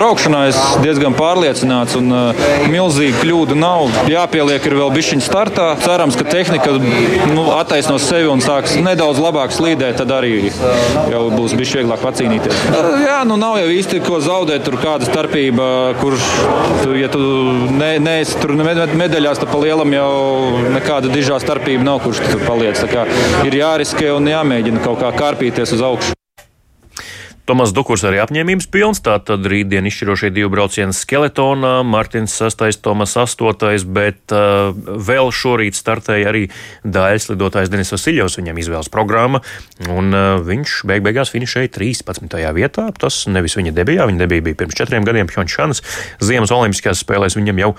Braukšanā 0.00 0.38
es 0.48 0.58
diezgan 0.80 1.12
pārliecināts, 1.12 1.92
un 1.98 2.08
uh, 2.08 2.44
milzīga 2.72 3.18
kļūda 3.20 3.56
nav. 3.58 3.90
Jāpieliek 4.08 4.64
ir 4.64 4.76
vēl 4.78 4.92
bišķiņa 4.94 5.24
startā. 5.26 5.66
Cerams, 5.82 6.16
ka 6.16 6.24
tehnika 6.24 6.72
nu, 7.34 7.42
attaisnos 7.52 8.06
sevi 8.08 8.30
un 8.32 8.40
sāks 8.40 8.78
nedaudz 8.80 9.20
labāk 9.20 9.52
slīdēt, 9.52 9.98
tad 10.00 10.14
arī 10.16 10.48
jau 11.12 11.20
būs 11.34 11.52
bišķi 11.58 11.82
vieglāk 11.82 12.00
pacīnīties. 12.00 12.62
Jā, 13.04 13.18
nu 13.28 13.36
nav 13.40 13.58
jau 13.60 13.66
īsti 13.74 14.00
ko 14.06 14.22
zaudēt, 14.24 14.64
tur 14.64 14.78
kāda 14.80 15.04
starpība, 15.04 15.66
kurš, 16.00 16.30
tu, 16.80 16.94
ja 16.96 17.10
tu 17.12 17.20
ne, 17.76 17.90
neesi 18.00 18.40
tur 18.40 18.54
medaļās, 18.56 19.42
tad 19.42 19.52
pa 19.52 19.60
lielam 19.60 19.92
jau 19.98 20.14
nekāda 20.78 21.12
dižā 21.12 21.36
starpība 21.44 21.84
nav, 21.90 22.00
kurš 22.06 22.24
tur 22.24 22.40
paliec. 22.48 22.80
Ir 23.44 23.60
jāriskē 23.60 24.14
un 24.16 24.32
jāmēģina 24.32 24.80
kaut 24.86 25.04
kā 25.04 25.12
kārpīties 25.20 25.76
uz 25.76 25.84
augšu. 25.84 26.16
Tomas 27.50 27.72
Dukurs 27.74 28.04
arī 28.06 28.20
apņēmības 28.22 28.68
pilns, 28.70 29.00
tātad 29.02 29.42
rītdien 29.50 29.82
izšķirošie 29.90 30.28
divi 30.30 30.46
braucieni 30.52 30.94
skeletonā, 30.94 31.80
Martins 31.82 32.36
6, 32.38 32.78
Tomas 32.84 33.16
8, 33.18 33.88
bet 33.90 34.30
uh, 34.30 34.68
vēl 34.70 35.32
šorīt 35.34 35.74
startēja 35.74 36.28
arī 36.30 36.44
daļas 36.86 37.26
lidotājs 37.32 37.72
Denis 37.72 37.90
Vasiljovs, 37.90 38.36
viņam 38.38 38.60
izvēles 38.62 38.90
programma, 38.94 39.40
un 39.90 40.14
uh, 40.14 40.36
viņš 40.46 40.74
beig 40.86 41.02
beigās 41.02 41.32
finišēja 41.34 41.72
13. 41.74 42.36
vietā. 42.54 42.84
Tas 42.94 43.24
nevis 43.26 43.58
viņa 43.58 43.74
debijā, 43.74 44.06
viņa 44.06 44.22
debija 44.22 44.46
bija 44.46 44.60
pirms 44.60 44.78
četriem 44.78 45.08
gadiem 45.08 45.26
Pjončānas 45.32 45.82
Ziemas 46.22 46.54
Olimpiskās 46.54 47.02
spēlēs, 47.02 47.34
viņam 47.34 47.64
jau 47.64 47.72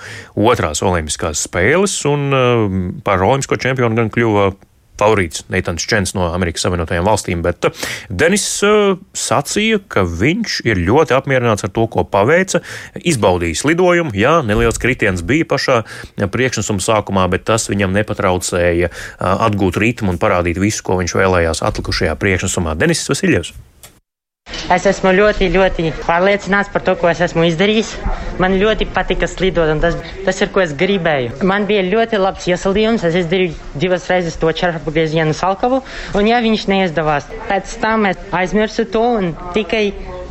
otrās 0.52 0.84
Olimpiskās 0.84 1.46
spēles, 1.48 1.96
un 2.12 2.28
uh, 2.28 2.76
par 3.08 3.24
Olimpisko 3.24 3.56
čempionu 3.64 3.96
gan 4.02 4.12
kļuva 4.12 4.50
favorīts 5.00 5.46
Neitans 5.52 5.86
Čens 5.88 6.14
no 6.16 6.28
Amerikas 6.32 6.64
Savienotajām 6.66 7.06
valstīm, 7.08 7.42
bet 7.44 7.68
uh, 7.68 7.86
Denis 8.08 8.44
uh, 8.66 8.98
sacīja, 9.16 9.80
ka 9.92 10.04
viņš 10.08 10.60
ir 10.68 10.82
ļoti 10.82 11.16
apmierināts 11.16 11.66
ar 11.66 11.72
to, 11.74 11.86
ko 11.92 12.04
paveica, 12.08 12.62
izbaudījis 12.98 13.64
lidojumu. 13.68 14.14
Jā, 14.18 14.38
neliels 14.46 14.80
kritiens 14.82 15.24
bija 15.26 15.48
pašā 15.48 15.82
priekšnesuma 16.32 16.82
sākumā, 16.84 17.26
bet 17.32 17.46
tas 17.48 17.68
viņam 17.72 17.94
nepatraucēja 17.96 18.92
atgūt 19.18 19.80
ritmu 19.80 20.14
un 20.14 20.22
parādīt 20.22 20.60
visu, 20.62 20.84
ko 20.86 21.00
viņš 21.00 21.18
vēlējās 21.18 21.64
atlikušajā 21.66 22.16
priekšnesumā. 22.20 22.76
Denis 22.78 23.04
Vasiljevs. 23.10 23.54
Es 24.72 24.86
esmu 24.88 25.10
ļoti, 25.12 25.50
ļoti 25.52 25.90
pārliecināts 26.06 26.70
par 26.72 26.84
to, 26.86 26.94
ko 27.00 27.10
es 27.10 27.20
esmu 27.24 27.44
izdarījis. 27.48 27.90
Man 28.40 28.54
ļoti 28.60 28.86
patika 28.94 29.28
slidot, 29.28 29.68
un 29.68 29.82
tas, 29.82 29.98
tas 30.24 30.38
ir, 30.40 30.48
ko 30.54 30.62
es 30.62 30.72
gribēju. 30.80 31.34
Man 31.50 31.66
bija 31.68 31.82
ļoti 31.84 32.20
labs 32.22 32.46
iesildījums. 32.48 33.04
Es 33.08 33.18
izdarīju 33.20 33.52
divas 33.82 34.08
reizes 34.08 34.38
to 34.40 34.52
četru 34.56 34.94
griezienu 34.94 35.36
salkavu, 35.36 35.82
un 36.16 36.30
ja 36.30 36.40
viņš 36.44 36.64
neizdevās, 36.72 37.28
pēc 37.50 37.76
tam 37.82 38.08
es 38.08 38.20
aizmirsu 38.40 38.86
to 38.94 39.04
un 39.18 39.32
tikai 39.56 39.84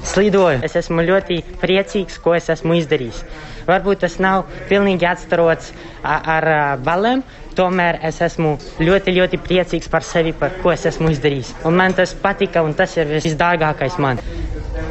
slidoju. 0.10 0.64
Es 0.66 0.80
esmu 0.80 1.06
ļoti 1.06 1.42
priecīgs, 1.62 2.18
ko 2.24 2.34
es 2.40 2.50
esmu 2.50 2.80
izdarījis. 2.82 3.22
Varbūt 3.70 4.02
tas 4.08 4.18
nav 4.24 4.48
pilnīgi 4.72 5.06
atstarots 5.06 5.70
ar, 6.02 6.26
ar 6.40 6.82
balēm, 6.82 7.22
tomēr 7.62 8.01
es 8.10 8.20
esmu 8.25 8.56
ļoti, 8.82 9.15
ļoti 9.20 9.39
priecīgs 9.46 9.94
par 9.94 10.06
sevi, 10.08 10.34
par 10.34 10.58
ko 10.63 10.74
es 10.74 10.88
esmu 10.89 11.13
izdarījis. 11.13 11.53
Un 11.70 11.77
man 11.77 11.96
tas 11.98 12.15
patika, 12.25 12.65
un 12.65 12.74
tas 12.77 12.98
ir 12.98 13.15
visdārgākais 13.22 13.98
man. 14.01 14.22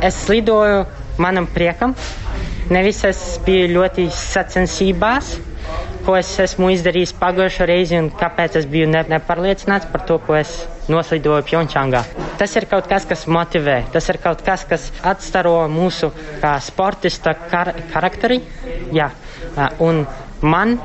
Es 0.00 0.22
slidoju 0.24 0.84
manam 1.20 1.50
priekam, 1.50 1.96
nevis 2.70 3.02
es 3.10 3.22
biju 3.44 3.68
ļoti 3.74 4.08
sacensībās 4.14 5.36
ko 6.04 6.16
es 6.18 6.30
esmu 6.42 6.70
izdarījis 6.74 7.12
pagājušo 7.20 7.66
reizi 7.68 7.98
un 7.98 8.08
kāpēc 8.20 8.56
es 8.60 8.66
biju 8.70 8.88
ne, 8.90 9.02
nepārliecināts 9.12 9.90
par 9.92 10.04
to, 10.08 10.16
ko 10.24 10.36
es 10.38 10.52
noslidoju 10.90 11.44
Pjončāngā. 11.46 12.00
Tas 12.40 12.56
ir 12.56 12.66
kaut 12.70 12.88
kas, 12.90 13.06
kas 13.10 13.26
motivē, 13.30 13.76
tas 13.94 14.08
ir 14.10 14.18
kaut 14.22 14.42
kas, 14.46 14.64
kas 14.70 14.88
atstaro 15.06 15.54
mūsu 15.70 16.10
kā 16.40 16.56
sportista 16.64 17.36
kar 17.52 17.74
karakteri. 17.92 18.40
Jā. 18.96 19.10
Un 19.84 20.04
man 20.42 20.78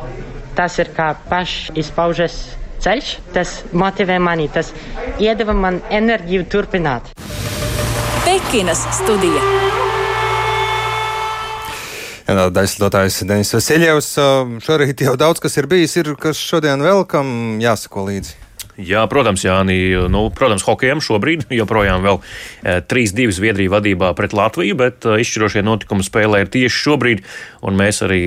tas 0.55 0.79
ir 0.79 0.91
kā 0.95 1.13
pašs 1.29 1.73
izpaužas 1.77 2.37
ceļš, 2.83 3.11
tas 3.35 3.57
motivē 3.73 4.19
mani, 4.21 4.47
tas 4.51 4.71
iedeva 5.21 5.55
man 5.57 5.81
enerģiju 5.89 6.45
turpināt. 6.51 7.11
Pekinas 8.25 8.85
studija. 8.99 9.43
Daļslidotājs 12.25 13.19
Denis 13.29 13.53
Vasiljevs. 13.53 14.15
Šorīt 14.65 15.03
jau 15.05 15.13
daudz 15.19 15.43
kas 15.43 15.59
ir 15.61 15.69
bijis, 15.69 15.93
ir 16.01 16.15
kas 16.17 16.41
šodien 16.41 16.81
vēl 16.81 17.05
kam 17.09 17.61
jāsako 17.61 18.07
līdzi. 18.09 18.44
Jā, 18.75 19.05
protams, 19.07 19.43
Jāni. 19.45 19.77
Nu, 20.11 20.25
protams, 20.35 20.65
hokejam 20.67 21.01
šobrīd 21.03 21.45
joprojām 21.59 22.03
vēl 22.03 22.19
3-2 22.91 23.27
e, 23.29 23.35
Zviedrija 23.35 23.71
vadībā 23.77 24.11
pret 24.17 24.35
Latviju, 24.35 24.77
bet 24.79 25.07
e, 25.07 25.19
izšķirošie 25.23 25.63
notikumi 25.65 26.05
spēlē 26.05 26.43
ir 26.43 26.51
tieši 26.51 26.81
šobrīd. 26.83 27.23
Un 27.65 27.79
mēs 27.79 28.03
arī, 28.05 28.21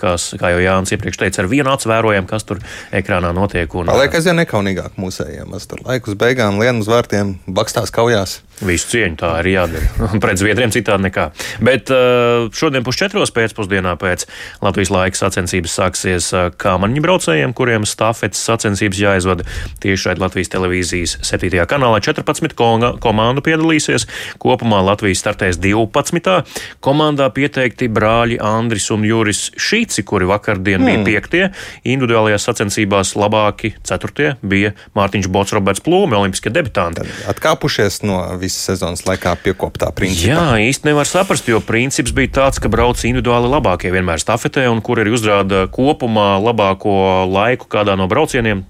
kas, 0.00 0.32
kā 0.40 0.54
jau 0.54 0.62
Jānis 0.64 0.94
iepriekš 0.96 1.20
teica, 1.20 1.42
ar 1.44 1.50
vienu 1.52 1.70
acu 1.70 1.90
vērojam, 1.92 2.26
kas 2.30 2.48
tur 2.48 2.62
ekrānā 2.94 3.30
notiek. 3.36 3.68
Un, 3.78 3.92
Paliek 3.92 4.16
aizvien 4.18 4.40
nekaunīgāk 4.40 4.96
mūsējiem. 4.98 5.52
Es 5.58 5.68
tur 5.70 5.84
laiku 5.86 6.10
uz 6.12 6.18
beigām 6.18 6.58
lienu 6.58 6.82
uz 6.82 6.90
vārtiem 6.90 7.36
bakstās 7.46 7.94
kaujās. 7.94 8.40
Visu 8.62 8.92
cieņu 8.92 9.18
tā 9.18 9.32
ir 9.42 9.48
jādara. 9.56 9.88
Pret 10.22 10.38
zviedriem 10.38 10.70
citādi 10.74 11.08
nekā. 11.08 11.28
Bet 11.64 11.90
uh, 11.90 12.48
šodien 12.54 12.84
pusčetros 12.86 13.32
pēcpusdienā 13.34 13.96
pēc 14.00 14.26
Latvijas 14.62 14.92
laika 14.94 15.18
sacensības 15.18 15.74
sāksies 15.80 16.28
uh, 16.36 16.48
kāmaņu 16.62 17.02
braucējiem, 17.02 17.54
kuriem 17.58 17.86
stafetes 17.88 18.42
sacensības 18.46 19.00
jāizvada 19.02 19.46
tieši 19.82 20.04
šeit 20.06 20.22
Latvijas 20.22 20.52
televīzijas 20.54 21.16
7. 21.26 21.50
kanālā. 21.70 21.98
14 22.04 22.54
komandu 23.02 23.44
piedalīsies. 23.44 24.06
Kopumā 24.42 24.82
Latvijas 24.86 25.24
startēs 25.24 25.58
12. 25.62 26.38
Komandā 26.84 27.28
pieteikti 27.34 27.90
brāļi 27.92 28.38
Andris 28.42 28.88
un 28.94 29.06
Juris 29.08 29.48
Šīci, 29.58 30.06
kuri 30.06 30.28
vakardien 30.30 30.82
hmm. 30.82 31.06
bija 31.08 31.24
5. 31.26 31.60
Individuālajās 31.92 32.46
sacensībās 32.48 33.14
labāki 33.18 33.74
4. 33.88 34.36
bija 34.42 34.74
Mārtiņš 34.98 35.30
Bots, 35.32 35.54
Roberts 35.56 35.82
Plūme, 35.82 36.18
olimpiskie 36.18 36.52
debitanti. 36.54 37.06
Atkāpušies 37.30 38.02
no 38.06 38.22
visas 38.38 38.51
visas 38.52 38.68
sezonas 38.68 39.04
laikā 39.06 39.32
piekoptā 39.42 39.90
principā. 39.96 40.32
Jā, 40.32 40.68
īsti 40.68 40.90
nevar 40.90 41.08
saprast, 41.08 41.48
jo 41.48 41.60
princips 41.64 42.12
bija 42.12 42.32
tāds, 42.42 42.60
ka 42.60 42.70
brauc 42.72 43.00
individuāli 43.00 43.50
labākie 43.50 43.92
vienmēr 43.92 44.20
stafetē, 44.20 44.68
un 44.70 44.82
kur 44.84 45.00
ir 45.00 45.10
uzrāda 45.12 45.66
kopumā 45.72 46.36
labāko 46.42 47.24
laiku 47.30 47.70
kādā 47.72 47.96
no 47.96 48.08
braucieniem, 48.10 48.64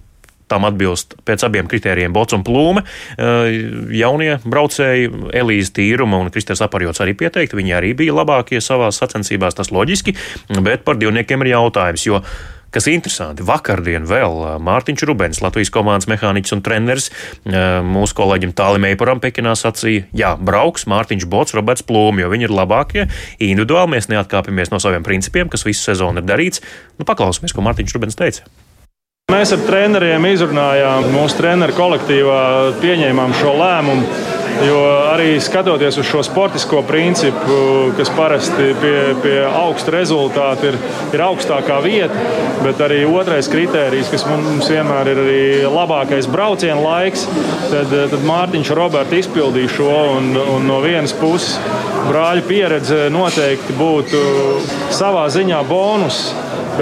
tam 0.53 0.67
atbilst 0.69 1.17
pēc 1.25 1.47
abiem 1.47 1.69
kritērijiem 1.71 2.13
Bots 2.13 2.37
un 2.37 2.45
Plūme. 2.45 2.85
Eh, 3.17 3.59
jaunie 3.97 4.37
braucēji, 4.45 5.09
Elīze 5.33 5.73
Tīruma 5.79 6.21
un 6.21 6.29
Kristers 6.31 6.61
Aparjots 6.61 7.01
arī 7.01 7.17
pieteikti. 7.17 7.57
Viņi 7.57 7.77
arī 7.79 7.95
bija 7.97 8.19
labākie 8.19 8.61
savās 8.61 9.01
sacensībās, 9.01 9.57
tas 9.57 9.73
loģiski, 9.73 10.15
bet 10.61 10.85
par 10.85 11.01
divniekiem 11.01 11.47
ir 11.47 11.55
jautājums. 11.55 12.05
Jo 12.05 12.21
Kas 12.73 12.87
interesanti, 12.89 13.45
vakardien 13.45 14.07
vēl 14.09 14.39
Mārtiņš 14.65 15.05
Rubens, 15.11 15.43
Latvijas 15.45 15.69
komandas 15.75 16.09
mehāniķis 16.09 16.55
un 16.57 16.63
treneris, 16.65 17.11
mūsu 17.85 18.17
kolēģim 18.17 18.55
Tālim 18.57 18.89
Eiparam 18.89 19.21
Pekinā 19.21 19.53
sacīja, 19.61 20.07
jā, 20.17 20.33
brauks 20.41 20.89
Mārtiņš 20.89 21.29
Bots, 21.29 21.53
Roberts 21.59 21.85
Plūmi, 21.85 22.25
jo 22.25 22.33
viņi 22.33 22.49
ir 22.49 22.57
labākie. 22.57 23.07
Individuāli 23.45 23.99
mēs 23.99 24.09
neatkāpjamies 24.09 24.73
no 24.73 24.81
saviem 24.81 25.05
principiem, 25.05 25.53
kas 25.53 25.69
visu 25.69 25.85
sezonu 25.85 26.25
ir 26.25 26.29
darīts. 26.33 26.65
Nu, 26.97 27.05
paklausīsimies, 27.05 27.53
ko 27.53 27.69
Mārtiņš 27.69 27.99
Rubens 27.99 28.17
teica. 28.17 28.49
Mēs 29.33 29.49
ar 29.55 29.63
treneriem 29.65 30.27
izrunājām, 30.29 31.07
mūsu 31.15 31.39
treneru 31.39 31.73
kolektīvā 31.73 32.41
pieņēmām 32.83 33.33
šo 33.39 33.55
lēmumu. 33.57 34.03
Jo 34.67 34.81
arī 35.09 35.39
skatoties 35.41 35.97
uz 36.03 36.05
šo 36.05 36.21
sportisko 36.27 36.83
principu, 36.85 37.55
kas 37.97 38.11
parasti 38.13 38.75
pie, 38.83 38.97
pie 39.25 39.39
augsta 39.49 39.95
rezultāta 39.95 40.69
ir, 40.69 40.77
ir 41.17 41.25
augstākā 41.25 41.79
vieta, 41.81 42.27
bet 42.61 42.83
arī 42.85 43.01
otrais 43.09 43.49
kriterijs, 43.49 44.13
kas 44.13 44.27
mums 44.29 44.69
vienmēr 44.69 45.15
ir 45.15 45.23
arī 45.25 45.41
labākais 45.65 46.29
brauciena 46.29 46.77
laiks, 46.85 47.25
tad, 47.73 47.89
tad 48.13 48.29
Mārtiņš 48.29 48.75
Roberts 48.77 49.23
izpildīja 49.23 49.73
šo. 49.79 49.91
Un, 50.19 50.33
un 50.37 50.69
no 50.69 50.83
vienas 50.85 51.17
puses 51.17 51.57
brāļa 52.11 52.45
pieredze 52.45 53.07
noteikti 53.15 53.81
būtu 53.81 54.23
savā 54.93 55.25
ziņā 55.33 55.65
bonus. 55.73 56.27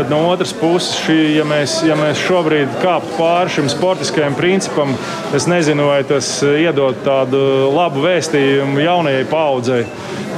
Bet 0.00 0.08
no 0.08 0.30
otras 0.32 0.54
puses, 0.56 0.94
šī, 1.04 1.14
ja, 1.36 1.42
mēs, 1.44 1.74
ja 1.84 1.92
mēs 1.92 2.22
šobrīd 2.24 2.70
kāptu 2.80 3.18
pāri 3.18 3.50
šim 3.52 3.66
sportiskajam 3.68 4.32
principam, 4.32 4.94
es 5.36 5.44
nezinu, 5.44 5.90
vai 5.90 5.98
tas 6.08 6.30
iedod 6.40 7.02
tādu 7.04 7.42
labu 7.74 8.00
vēstījumu 8.06 8.80
jaunajai 8.80 9.26
paudzei. 9.28 9.82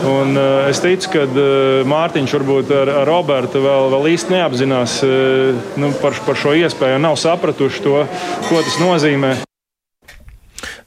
Un, 0.03 0.35
uh, 0.35 0.65
es 0.67 0.83
ticu, 0.83 1.13
ka 1.15 1.23
uh, 1.29 1.47
Mārtiņš 1.87 2.35
varbūt 2.41 2.75
ar, 2.75 2.91
ar 3.05 3.07
Robertu 3.07 3.63
vēl, 3.63 3.87
vēl 3.95 4.11
īsti 4.17 4.35
neapzinās 4.35 4.99
uh, 5.07 5.55
nu, 5.79 5.95
par, 6.03 6.19
par 6.27 6.43
šo 6.43 6.59
iespēju 6.59 6.99
un 6.99 7.07
nav 7.07 7.23
sapratuši 7.23 7.87
to, 7.87 8.03
ko 8.51 8.67
tas 8.67 8.83
nozīmē. 8.83 9.37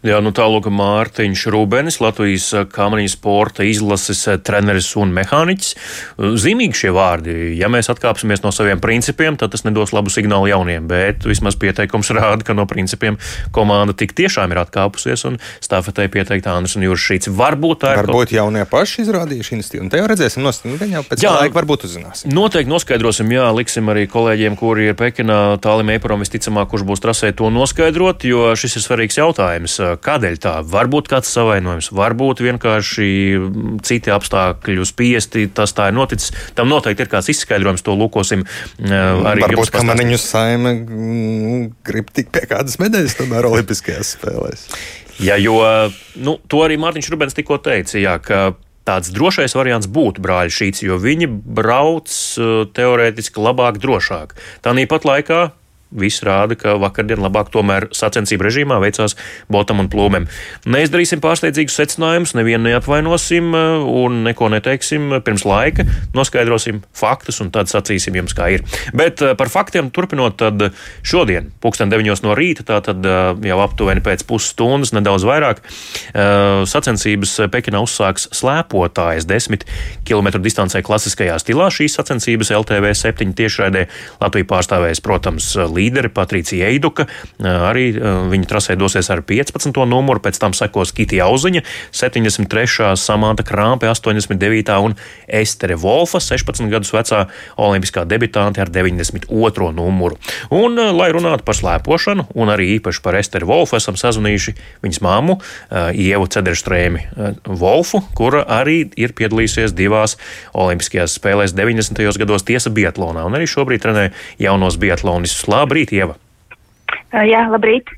Jā, 0.06 0.20
nu 0.22 0.30
tālāk 0.36 0.68
Mārtiņš 0.70 1.44
Rūbenis, 1.50 1.96
Latvijas 1.98 2.46
eh, 2.54 2.66
kamaniņu 2.70 3.10
sporta 3.10 3.66
izlases 3.66 4.20
eh, 4.30 4.36
treneris 4.38 4.92
un 5.02 5.10
mehāniķis. 5.16 5.72
Eh, 5.74 6.36
zīmīgi 6.38 6.78
šie 6.78 6.92
vārdi. 6.94 7.34
Ja 7.58 7.72
mēs 7.74 7.90
atkāpsimies 7.90 8.44
no 8.44 8.52
saviem 8.54 8.78
principiem, 8.84 9.34
tad 9.34 9.56
tas 9.56 9.66
nedos 9.66 9.96
labu 9.96 10.14
signālu 10.14 10.52
jauniem, 10.52 10.86
bet 10.92 11.26
vismaz 11.26 11.58
pieteikums 11.58 12.12
rāda, 12.18 12.46
ka 12.46 12.54
no 12.54 12.68
principiem 12.70 13.18
komanda 13.56 13.96
tik 13.98 14.14
tiešām 14.14 14.54
ir 14.54 14.62
atkāpusies 14.62 15.26
un 15.26 15.40
stāfetē 15.66 16.06
pieteikta 16.14 16.54
Andris 16.54 16.78
un 16.78 16.86
Jūras 16.86 17.08
Šīts. 17.08 17.32
Varbūt 17.34 17.82
tā 17.82 17.96
ir. 17.96 18.04
Varbūt 18.04 18.30
kaut... 18.30 18.36
jaunie 18.38 18.68
paši 18.70 19.02
izrādījuši 19.08 19.58
institīvu. 19.58 19.88
Un 19.88 19.90
te 19.90 20.04
jau 20.04 20.12
redzēsim, 20.14 20.46
nost... 20.46 20.70
Nu, 20.70 20.78
jau 20.78 21.02
pēc 21.10 21.26
jā, 21.26 21.34
laika 21.34 21.58
varbūt 21.58 21.88
uzzināsim. 21.90 22.30
Noteikti 22.36 22.70
noskaidrosim, 22.70 23.34
jā, 23.34 23.50
liksim 23.58 23.90
arī 23.90 24.06
kolēģiem, 24.12 24.62
kuri 24.62 24.92
ir 24.92 25.02
Pekinā, 25.02 25.42
tālim 25.66 25.96
Eiparam 25.98 26.22
visticamāk, 26.22 26.70
kurš 26.70 26.86
būs 26.94 27.02
trasē 27.02 27.34
to 27.34 27.50
noskaidrot, 27.54 28.30
jo 28.30 28.54
šis 28.60 28.78
ir 28.78 28.86
svarīgs 28.86 29.18
jautājums 29.24 29.82
Kādēļ 30.02 30.38
tā? 30.44 30.56
Varbūt 30.72 31.10
kāds 31.12 31.32
savainojums, 31.36 31.92
varbūt 31.96 32.44
vienkārši 32.46 33.08
citi 33.86 34.14
apstākļi 34.14 34.86
spiesti, 34.88 35.48
tas 35.56 35.76
tā 35.76 35.90
ir 35.92 35.98
noticis. 35.98 36.34
Tam 36.58 36.70
noteikti 36.72 37.06
ir 37.06 37.12
kāds 37.12 37.32
izskaidrojums, 37.34 37.86
to 37.86 37.96
lūkosim 37.98 38.46
arī. 38.82 39.46
Varbūt 39.46 39.74
kamaniņu 39.76 40.20
saime 40.22 40.76
grib 41.86 42.12
tikt 42.16 42.34
pie 42.36 42.46
kādas 42.50 42.80
medaļas 42.82 43.18
tomēr 43.22 43.50
Olimpiskajās 43.52 44.16
spēlēs. 44.18 44.68
Jā, 45.24 45.38
jo 45.40 45.60
nu, 46.20 46.38
to 46.52 46.64
arī 46.66 46.76
Mārtiņš 46.82 47.12
Rubens 47.14 47.38
tikko 47.38 47.62
teica, 47.64 47.96
jā, 48.02 48.18
ka 48.20 48.40
tāds 48.86 49.12
drošais 49.16 49.56
variants 49.58 49.90
būtu 49.90 50.22
brāļi 50.24 50.54
šīs, 50.54 50.84
jo 50.86 51.00
viņi 51.02 51.30
brauc 51.30 52.12
teorētiski 52.76 53.42
labāk, 53.42 53.80
drošāk. 53.82 54.36
Tāpat 54.66 55.08
laikā 55.08 55.40
Viss 55.96 56.24
rāda, 56.26 56.58
ka 56.60 56.76
vakardien 56.82 57.22
labāk 57.24 57.50
tomēr 57.54 57.88
sacensību 57.96 58.46
režīmā 58.48 58.78
veicās 58.84 59.16
Botam 59.52 59.80
un 59.84 59.90
Plūmēm. 59.92 60.28
Neizdarīsim 60.68 61.22
pārsteidzīgus 61.24 61.78
secinājumus, 61.80 62.36
nevienu 62.38 62.70
neapvainosim 62.70 63.56
uh, 63.56 63.86
un 64.04 64.24
neko 64.28 64.50
neteiksim 64.52 65.20
pirms 65.26 65.46
laika. 65.48 65.86
Noskaidrosim 66.18 66.82
faktus 66.96 67.40
un 67.44 67.52
tad 67.56 67.72
sacīsim 67.72 68.18
jums, 68.20 68.36
kā 68.36 68.50
ir. 68.58 68.66
Bet 68.96 69.24
uh, 69.24 69.34
par 69.40 69.52
faktiem 69.54 69.92
turpinot, 69.96 70.38
tad 70.42 70.68
šodien, 71.06 71.52
pulksten 71.64 71.94
9 71.94 72.26
no 72.26 72.36
rīta, 72.38 72.66
tātad 72.68 73.08
uh, 73.08 73.32
jau 73.46 73.60
aptuveni 73.64 74.04
pēc 74.06 74.26
pusstundas, 74.28 74.94
nedaudz 74.96 75.26
vairāk, 75.28 75.62
sacensības 76.70 77.34
Pekinā 77.52 77.80
uzsāks 77.84 78.28
slēpotājs 78.36 79.28
10 79.30 79.66
km 80.08 80.42
distancē 80.44 80.82
klasiskajā 80.86 81.38
stilā. 81.42 81.70
Šīs 81.74 81.98
sacensības 81.98 82.52
LTV 82.56 82.92
7 82.98 83.34
tiešraidē 83.38 83.86
Latviju 84.22 84.48
pārstāvēs, 84.50 85.02
protams, 85.06 85.52
līdzi 85.56 85.85
līderi 85.86 86.10
Patricija 86.14 86.70
Eiduka. 86.74 87.06
Arī 87.40 87.92
viņa 88.32 88.50
trasē 88.50 88.76
dosies 88.80 89.10
ar 89.14 89.22
15. 89.26 89.86
numuru, 89.90 90.22
pēc 90.24 90.40
tam 90.42 90.54
sekos 90.58 90.94
Kitija 90.96 91.28
Auziņa, 91.30 91.64
73. 91.96 92.94
Samanta 93.00 93.46
Krāmpe, 93.46 93.88
89. 93.90 94.76
un 94.86 94.96
Estere 95.28 95.78
Wolfa, 95.80 96.22
16 96.24 96.70
gadus 96.72 96.94
vecā 96.96 97.26
olimpiskā 97.62 98.06
debitante 98.10 98.62
ar 98.64 98.72
92. 98.74 99.72
numuru. 99.76 100.18
Un, 100.54 100.80
lai 100.96 101.10
runātu 101.14 101.46
par 101.46 101.58
slēpošanu, 101.58 102.30
un 102.36 102.54
arī 102.54 102.76
īpaši 102.80 103.04
par 103.06 103.18
Esteru 103.20 103.50
Wolfu, 103.52 103.78
esam 103.78 103.98
sazvanījuši 104.00 104.56
viņas 104.86 105.02
māmu, 105.06 105.38
Ievu 105.94 106.30
Cederstrēmi 106.32 107.00
Wolfu, 107.46 108.02
kura 108.18 108.46
arī 108.60 108.78
ir 108.98 109.14
piedalījusies 109.18 109.76
divās 109.76 110.18
olimpiskajās 110.56 111.18
spēlēs 111.20 111.56
90. 111.58 112.02
gados 112.22 112.46
tiesa 112.48 112.72
Biatlonā, 112.74 113.26
un 113.28 113.38
arī 113.38 113.48
šobrīd 113.50 113.84
trenē 113.84 114.06
jaunos 114.42 114.80
biatlonistus. 114.82 115.46
Labrīt, 115.52 115.75
Ieva! 115.76 116.16
Jā, 117.16 117.46
labrīt! 117.52 117.92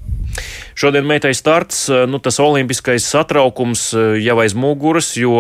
Šodien 0.78 1.08
meitai 1.10 1.32
starts, 1.34 1.88
nu, 1.90 2.20
tas 2.22 2.38
olimpiskais 2.38 3.06
satraukums 3.10 3.88
jau 4.22 4.36
aiz 4.44 4.54
muguras, 4.54 5.08
jo 5.18 5.40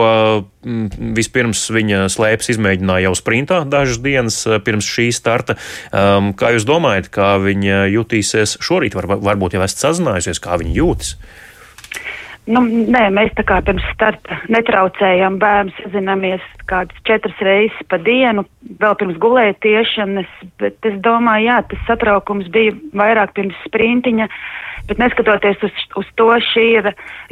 vispirms 1.13 1.61
viņa 1.75 2.07
slēpes 2.09 2.49
izmēģināja 2.55 3.05
jau 3.05 3.13
sprintā 3.19 3.59
dažas 3.69 4.01
dienas 4.01 4.39
pirms 4.65 4.87
šī 4.89 5.11
starta. 5.13 5.59
Kā 5.93 6.53
jūs 6.55 6.65
domājat, 6.65 7.11
kā 7.13 7.35
viņa 7.43 7.83
jutīsies 7.93 8.57
šorīt? 8.65 8.97
Var, 8.97 9.11
varbūt 9.29 9.59
jau 9.59 9.61
esat 9.67 9.85
sazinājusies, 9.85 10.41
kā 10.41 10.57
viņa 10.57 10.73
jūtas? 10.79 11.13
Nu, 12.47 12.61
nē, 12.63 13.09
mēs 13.11 13.33
tā 13.35 13.43
kā 13.43 13.57
pirms 13.65 13.83
starta 13.91 14.37
netraucējam 14.47 15.35
bērnu, 15.41 15.73
sazināmies 15.81 16.43
kādas 16.69 16.95
četras 17.07 17.35
reizes 17.43 17.89
pa 17.91 17.99
dienu, 17.99 18.45
vēl 18.79 18.95
pirms 18.99 19.19
gulētiešanas, 19.23 20.29
bet 20.61 20.87
es 20.87 20.95
domāju, 21.03 21.49
jā, 21.49 21.57
tas 21.67 21.83
satraukums 21.89 22.47
bija 22.53 22.75
vairāk 22.95 23.35
pirms 23.35 23.59
sprintiņa. 23.67 24.29
Bet 24.87 25.01
neskatoties 25.01 25.59
uz, 25.67 25.79
uz 25.99 26.07
to, 26.15 26.29
šī 26.53 26.63
ir 26.77 26.85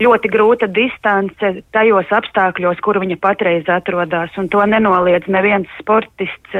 ļoti 0.03 0.27
grūta 0.27 0.67
distance 0.67 1.51
tajos 1.71 2.09
apstākļos, 2.11 2.81
kur 2.83 2.99
viņa 2.99 3.15
patreiz 3.23 3.69
atrodas. 3.71 4.33
Un 4.41 4.49
to 4.51 4.59
nenoliedz 4.67 5.29
neviens 5.31 5.71
sportists, 5.79 6.57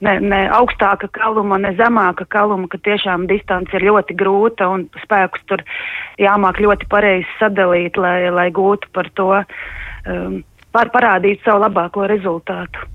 ne, 0.00 0.14
ne 0.24 0.40
augstāka 0.56 1.10
kaluma, 1.12 1.58
ne 1.60 1.74
zemāka 1.76 2.24
kaluma, 2.32 2.70
ka 2.72 2.80
tiešām 2.88 3.26
distance 3.28 3.76
ir 3.76 3.84
ļoti 3.90 4.16
grūta 4.16 4.70
un 4.72 4.86
spēkus 5.02 5.44
tur 5.50 5.64
jāmāk 6.20 6.62
ļoti 6.64 6.88
pareizi 6.88 7.28
sadalīt, 7.36 7.89
lai, 7.98 8.30
lai 8.30 8.48
gūtu 8.54 8.92
par 8.94 9.10
to, 9.18 9.32
um, 10.06 10.40
par, 10.70 10.92
parādīt 10.94 11.42
savu 11.44 11.64
labāko 11.64 12.06
rezultātu 12.10 12.88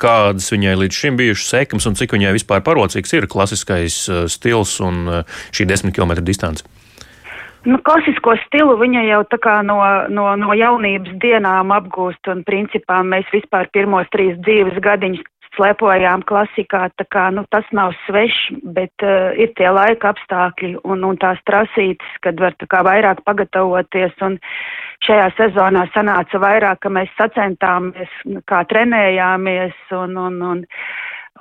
kādas 0.00 0.46
viņai 0.52 0.76
līdz 0.80 0.96
šim 0.96 1.16
bijušas 1.20 1.50
sekmes 1.52 1.86
un 1.86 1.96
cik 1.98 2.14
viņai 2.16 2.32
vispār 2.32 2.62
parocīgs 2.64 3.12
ir 3.12 3.26
klasiskais 3.28 4.08
stils 4.32 4.80
un 4.80 5.24
šī 5.52 5.66
desmit 5.68 5.94
km 5.94 6.16
distance? 6.24 6.64
Nu, 7.68 7.76
klasisko 7.84 8.38
stilu 8.46 8.78
viņa 8.80 9.02
jau 9.04 9.20
tā 9.28 9.36
kā 9.36 9.58
no, 9.60 9.76
no, 10.08 10.30
no 10.40 10.54
jaunības 10.56 11.18
dienām 11.20 11.74
apgūst, 11.76 12.30
un 12.32 12.40
principā 12.46 13.02
mēs 13.04 13.28
vispār 13.34 13.68
pirmos 13.74 14.08
trīs 14.14 14.38
dzīves 14.40 14.80
gadiņus 14.80 15.20
slēpojām 15.60 16.24
klasikā, 16.24 16.88
tā 16.96 17.04
kā, 17.12 17.28
nu, 17.36 17.44
tas 17.52 17.66
nav 17.76 17.92
svešs, 18.06 18.56
bet 18.64 19.04
uh, 19.04 19.36
ir 19.36 19.52
tie 19.58 19.68
laika 19.68 20.14
apstākļi 20.14 20.78
un, 20.88 21.04
un 21.04 21.20
tās 21.20 21.40
trasītes, 21.48 22.16
kad 22.24 22.40
var 22.40 22.56
tā 22.56 22.68
kā 22.70 22.80
vairāk 22.86 23.20
pagatavoties, 23.28 24.16
un 24.24 24.38
šajā 25.04 25.28
sezonā 25.36 25.84
sanāca 25.94 26.40
vairāk, 26.40 26.80
ka 26.80 26.92
mēs 26.96 27.12
sacentāmies, 27.20 28.16
kā 28.48 28.64
trenējāmies, 28.72 29.76
un, 30.00 30.16
un, 30.16 30.42
un, 30.54 30.66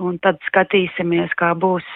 un 0.03 0.21
tad 0.23 0.43
skatīsimies, 0.51 1.31
kā 1.39 1.55
būs. 1.55 1.87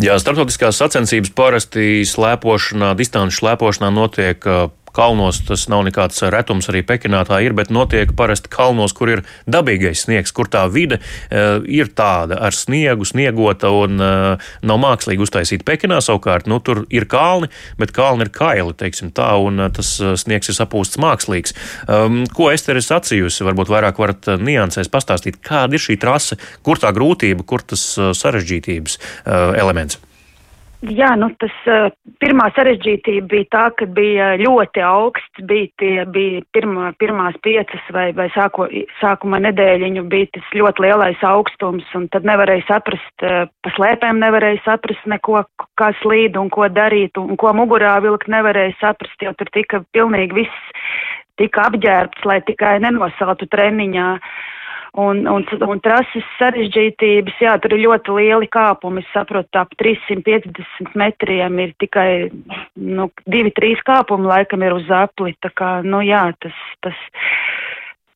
Jā, 0.00 0.16
starptautiskās 0.18 0.78
sacensības 0.80 1.30
parasti 1.36 2.02
slēpošanā, 2.08 2.94
distanču 2.98 3.42
slēpošanā 3.42 3.90
notiek 3.94 4.46
kalnos 4.94 5.40
tas 5.48 5.66
nav 5.72 5.84
nekāds 5.88 6.22
retums, 6.32 6.68
arī 6.70 6.84
Pekinā 6.86 7.24
tā 7.28 7.40
ir, 7.44 7.54
bet 7.56 7.72
notiek 7.74 8.12
parasti 8.16 8.50
kalnos, 8.52 8.94
kur 8.96 9.10
ir 9.12 9.24
dabīgais 9.50 10.04
sniegs, 10.06 10.32
kur 10.34 10.48
tā 10.50 10.64
vide 10.72 11.00
uh, 11.00 11.60
ir 11.66 11.90
tāda 11.96 12.38
ar 12.46 12.56
sniegu, 12.56 13.06
sniegota 13.08 13.72
un 13.74 14.00
uh, 14.02 14.46
nav 14.62 14.80
mākslīgi 14.82 15.26
uztaisīta. 15.26 15.66
Pekinā 15.68 16.00
savukārt, 16.04 16.48
nu, 16.50 16.60
tur 16.64 16.84
ir 16.94 17.08
kalni, 17.10 17.50
bet 17.80 17.94
kalni 17.96 18.28
ir 18.28 18.32
kaili, 18.34 18.76
teiksim 18.78 19.12
tā, 19.14 19.32
un 19.42 19.66
uh, 19.66 19.70
tas 19.74 19.96
sniegs 20.22 20.50
ir 20.50 20.58
sapūsts 20.58 21.00
mākslīgs. 21.02 21.56
Um, 21.88 22.22
ko 22.34 22.50
Ester 22.54 22.78
ir 22.78 22.86
sacījusi? 22.86 23.46
Varbūt 23.46 23.72
vairāk 23.72 24.00
varat 24.00 24.34
niansēs 24.40 24.92
pastāstīt, 24.92 25.42
kāda 25.44 25.76
ir 25.76 25.84
šī 25.84 25.98
trase, 26.00 26.38
kur 26.64 26.80
tā 26.80 26.94
grūtība, 26.94 27.46
kur 27.46 27.64
tas 27.66 27.82
sarežģītības 27.98 28.98
elements. 29.26 29.98
Jā, 30.84 31.14
nu 31.16 31.30
tas 31.40 31.54
pirmā 32.20 32.50
sarežģītība 32.52 33.28
bija 33.30 33.46
tā, 33.54 33.62
ka 33.78 33.86
bija 33.96 34.34
ļoti 34.40 34.82
augsts, 34.84 35.44
bija 35.48 35.70
tie, 35.80 35.92
bija 36.12 36.42
pirmā, 36.52 36.90
pirmās 37.00 37.38
piecas 37.46 37.86
vai, 37.94 38.10
vai 38.16 38.26
sāko, 38.34 38.66
sākuma 39.00 39.40
nedēļiņu 39.46 40.04
bija 40.12 40.28
tas 40.34 40.50
ļoti 40.52 40.84
lielais 40.84 41.24
augstums, 41.24 41.88
un 41.96 42.08
tad 42.12 42.28
nevarēja 42.28 42.66
saprast, 42.68 43.14
pa 43.24 43.74
slēpēm 43.78 44.20
nevarēja 44.20 44.60
saprast 44.66 45.08
neko, 45.08 45.46
kā 45.80 45.92
slīd 46.02 46.36
un 46.40 46.52
ko 46.52 46.68
darīt, 46.68 47.16
un 47.22 47.38
ko 47.40 47.54
mugurā 47.56 47.96
vilkt 48.04 48.28
nevarēja 48.28 48.76
saprast, 48.82 49.16
jo 49.24 49.32
tur 49.38 49.52
tika 49.56 49.80
pilnīgi 49.96 50.42
viss 50.42 50.74
tika 51.40 51.70
apģērbts, 51.70 52.28
lai 52.28 52.42
tikai 52.44 52.76
nenosaltu 52.84 53.48
treniņā. 53.50 54.10
Uh, 54.18 54.52
Un, 54.94 55.24
un, 55.26 55.42
un 55.66 55.80
trases 55.82 56.26
sarežģītības, 56.38 57.40
jā, 57.42 57.56
tur 57.58 57.72
ir 57.74 57.82
ļoti 57.82 58.14
lieli 58.14 58.46
kāpumi. 58.46 59.02
Es 59.02 59.08
saprotu, 59.10 59.58
ap 59.58 59.72
350 59.82 60.94
metriem 60.94 61.58
ir 61.64 61.72
tikai, 61.82 62.30
nu, 62.78 63.08
divi, 63.26 63.50
trīs 63.56 63.82
kāpumi 63.82 64.30
laikam 64.30 64.62
ir 64.62 64.76
uz 64.76 64.86
apli. 64.94 65.34
Tā 65.42 65.50
kā, 65.50 65.70
nu, 65.82 65.98
jā, 66.06 66.28
tas, 66.38 66.60
tas, 66.86 67.00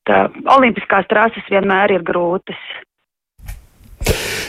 tā, 0.07 0.21
olimpiskās 0.55 1.09
trases 1.11 1.51
vienmēr 1.51 1.97
ir 1.97 2.07
grūtas. 2.07 2.63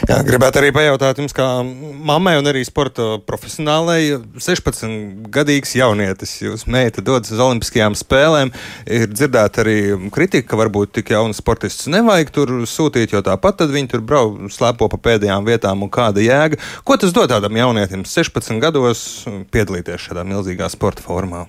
Jā, 0.09 0.17
gribētu 0.25 0.59
arī 0.59 0.71
pajautāt 0.73 1.19
jums, 1.21 1.33
kā 1.35 1.45
mammai 1.61 2.33
un 2.39 2.49
arī 2.49 2.63
sporta 2.65 3.19
profesionālai, 3.27 4.17
16 4.41 5.27
gadīgs 5.31 5.75
jaunietis, 5.77 6.33
jūs 6.41 6.65
meita 6.71 7.03
dodas 7.05 7.31
uz 7.31 7.41
Olimpiskajām 7.43 7.95
spēlēm. 7.99 8.51
Ir 8.89 9.05
dzirdēta 9.11 9.61
arī 9.63 9.77
kritika, 10.13 10.49
ka 10.51 10.59
varbūt 10.63 10.95
tik 10.97 11.13
jaunu 11.13 11.37
sportistu 11.37 11.93
nevajag 11.93 12.33
tur 12.33 12.55
sūtīt, 12.69 13.13
jo 13.13 13.21
tāpat 13.25 13.63
viņi 13.69 13.93
tur 13.93 14.03
brauc, 14.07 14.41
slēpo 14.55 14.89
pa 14.91 14.99
pēdējām 15.11 15.47
vietām 15.47 15.85
un 15.85 15.93
kāda 15.93 16.23
jēga. 16.25 16.59
Ko 16.87 16.97
tas 16.97 17.13
dod 17.15 17.29
tādam 17.31 17.61
jaunietim 17.61 18.07
16 18.07 18.59
gados 18.63 19.05
piedalīties 19.53 20.09
šādā 20.09 20.25
milzīgā 20.27 20.71
sporta 20.73 21.05
formā? 21.05 21.45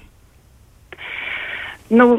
Nu, 1.93 2.17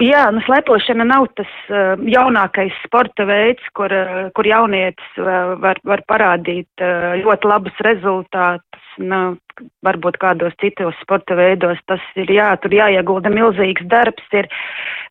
Jā, 0.00 0.22
nu, 0.32 0.40
slēpošana 0.46 1.04
nav 1.04 1.26
tas 1.36 1.50
uh, 1.68 2.00
jaunākais 2.08 2.72
sporta 2.86 3.26
veids, 3.28 3.64
kur, 3.76 3.92
uh, 3.92 4.30
kur 4.36 4.48
jaunietis 4.48 5.18
uh, 5.20 5.52
var, 5.60 5.76
var 5.84 6.00
parādīt 6.08 6.84
uh, 6.84 7.18
ļoti 7.20 7.50
labus 7.50 7.82
rezultātus. 7.84 8.86
Nu, 9.00 9.36
varbūt 9.84 10.16
kādos 10.20 10.56
citos 10.60 10.96
sporta 11.04 11.36
veidos 11.36 11.78
tas 11.88 12.00
ir 12.16 12.32
jā, 12.32 12.48
tur 12.62 12.72
jāiegulda 12.74 13.28
milzīgs 13.32 13.84
darbs, 13.92 14.24
ir, 14.32 14.48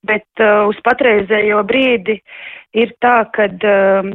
bet 0.09 0.25
uh, 0.41 0.65
uz 0.71 0.81
patreizējo 0.85 1.61
brīdi 1.69 2.17
ir 2.73 2.97
tā, 3.05 3.21
ka 3.35 3.45
uh, 3.45 4.09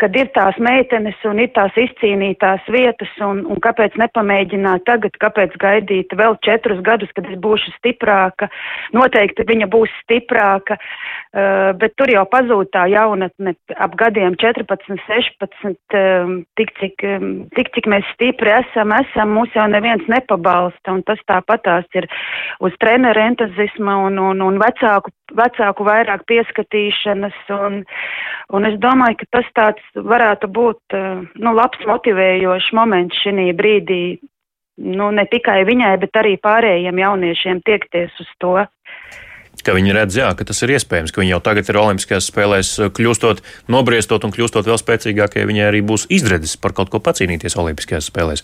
kad 0.00 0.16
ir 0.16 0.28
tās 0.36 0.58
meitenes 0.62 1.18
un 1.28 1.40
ir 1.40 1.50
tās 1.56 1.76
izcīnītās 1.80 2.66
vietas, 2.72 3.12
un, 3.24 3.42
un 3.48 3.60
kāpēc 3.64 3.96
nepamēģināt 4.00 4.84
tagad, 4.88 5.16
kāpēc 5.22 5.56
gaidīt 5.62 6.12
vēl 6.16 6.36
četrus 6.44 6.82
gadus, 6.84 7.12
kad 7.16 7.28
es 7.30 7.38
būšu 7.40 7.72
stiprāka. 7.78 8.50
Noteikti 8.96 9.46
viņa 9.48 9.68
būs 9.72 9.92
stiprāka, 10.02 10.76
uh, 10.76 11.72
bet 11.80 11.96
tur 11.96 12.12
jau 12.12 12.26
pazūd 12.30 12.70
tā 12.76 12.86
jaunatne 12.92 13.56
ap 13.76 13.96
gadiem 13.98 14.36
14, 14.40 15.00
16, 15.08 15.98
um, 16.00 16.36
tik, 16.60 16.74
cik, 16.80 17.06
um, 17.16 17.32
tik, 17.56 17.72
cik 17.76 17.88
mēs 17.90 18.06
stipri 18.14 18.52
esam, 18.58 18.92
esam, 19.00 19.32
mūs 19.38 19.54
jau 19.56 19.66
neviens 19.72 20.04
nepabalsta, 20.12 20.92
un 20.92 21.04
tas 21.08 21.20
tāpatās 21.28 21.88
ir 21.96 22.08
uz 22.60 22.76
treneru 22.82 23.24
entuzisma 23.30 23.96
un, 24.06 24.20
un, 24.20 24.44
un 24.44 24.60
vecāku, 24.60 25.12
vecāku 25.36 25.86
vairāk 25.86 26.24
pieskatīšanas, 26.28 27.38
un, 27.56 27.82
un 28.54 28.68
es 28.68 28.76
domāju, 28.82 29.22
ka 29.22 29.38
tas 29.38 29.52
tāds 29.56 29.85
varētu 29.94 30.48
būt 30.48 30.96
eh, 30.96 31.20
nu, 31.38 31.52
labs 31.56 31.82
motivējošs 31.88 32.72
moments 32.76 33.22
šī 33.22 33.52
brīdī. 33.56 34.18
Nu, 34.76 35.08
ne 35.10 35.24
tikai 35.24 35.62
viņai, 35.64 35.94
bet 36.02 36.18
arī 36.20 36.34
pārējiem 36.36 36.98
jauniešiem 37.00 37.62
tiekties 37.64 38.12
uz 38.20 38.28
to. 38.42 38.58
Ka 39.66 39.74
viņi 39.74 39.94
redz, 39.96 40.14
jā, 40.20 40.28
ka 40.38 40.42
tas 40.46 40.62
ir 40.62 40.70
iespējams, 40.76 41.12
ka 41.12 41.20
viņi 41.22 41.32
jau 41.34 41.42
tagad 41.44 41.64
ir 41.70 41.78
Olimpiskajās 41.80 42.28
spēlēs 42.30 42.68
kļūstot, 42.96 43.38
nobriestot 43.72 44.22
un 44.26 44.32
kļūstot 44.34 44.64
vēl 44.68 44.78
spēcīgākie, 44.80 45.48
viņai 45.48 45.66
arī 45.70 45.80
būs 45.86 46.02
izredzes 46.12 46.54
par 46.62 46.72
kaut 46.76 46.88
ko 46.92 46.98
pacīnīties 47.02 47.58
Olimpiskajās 47.58 48.08
spēlēs. 48.12 48.40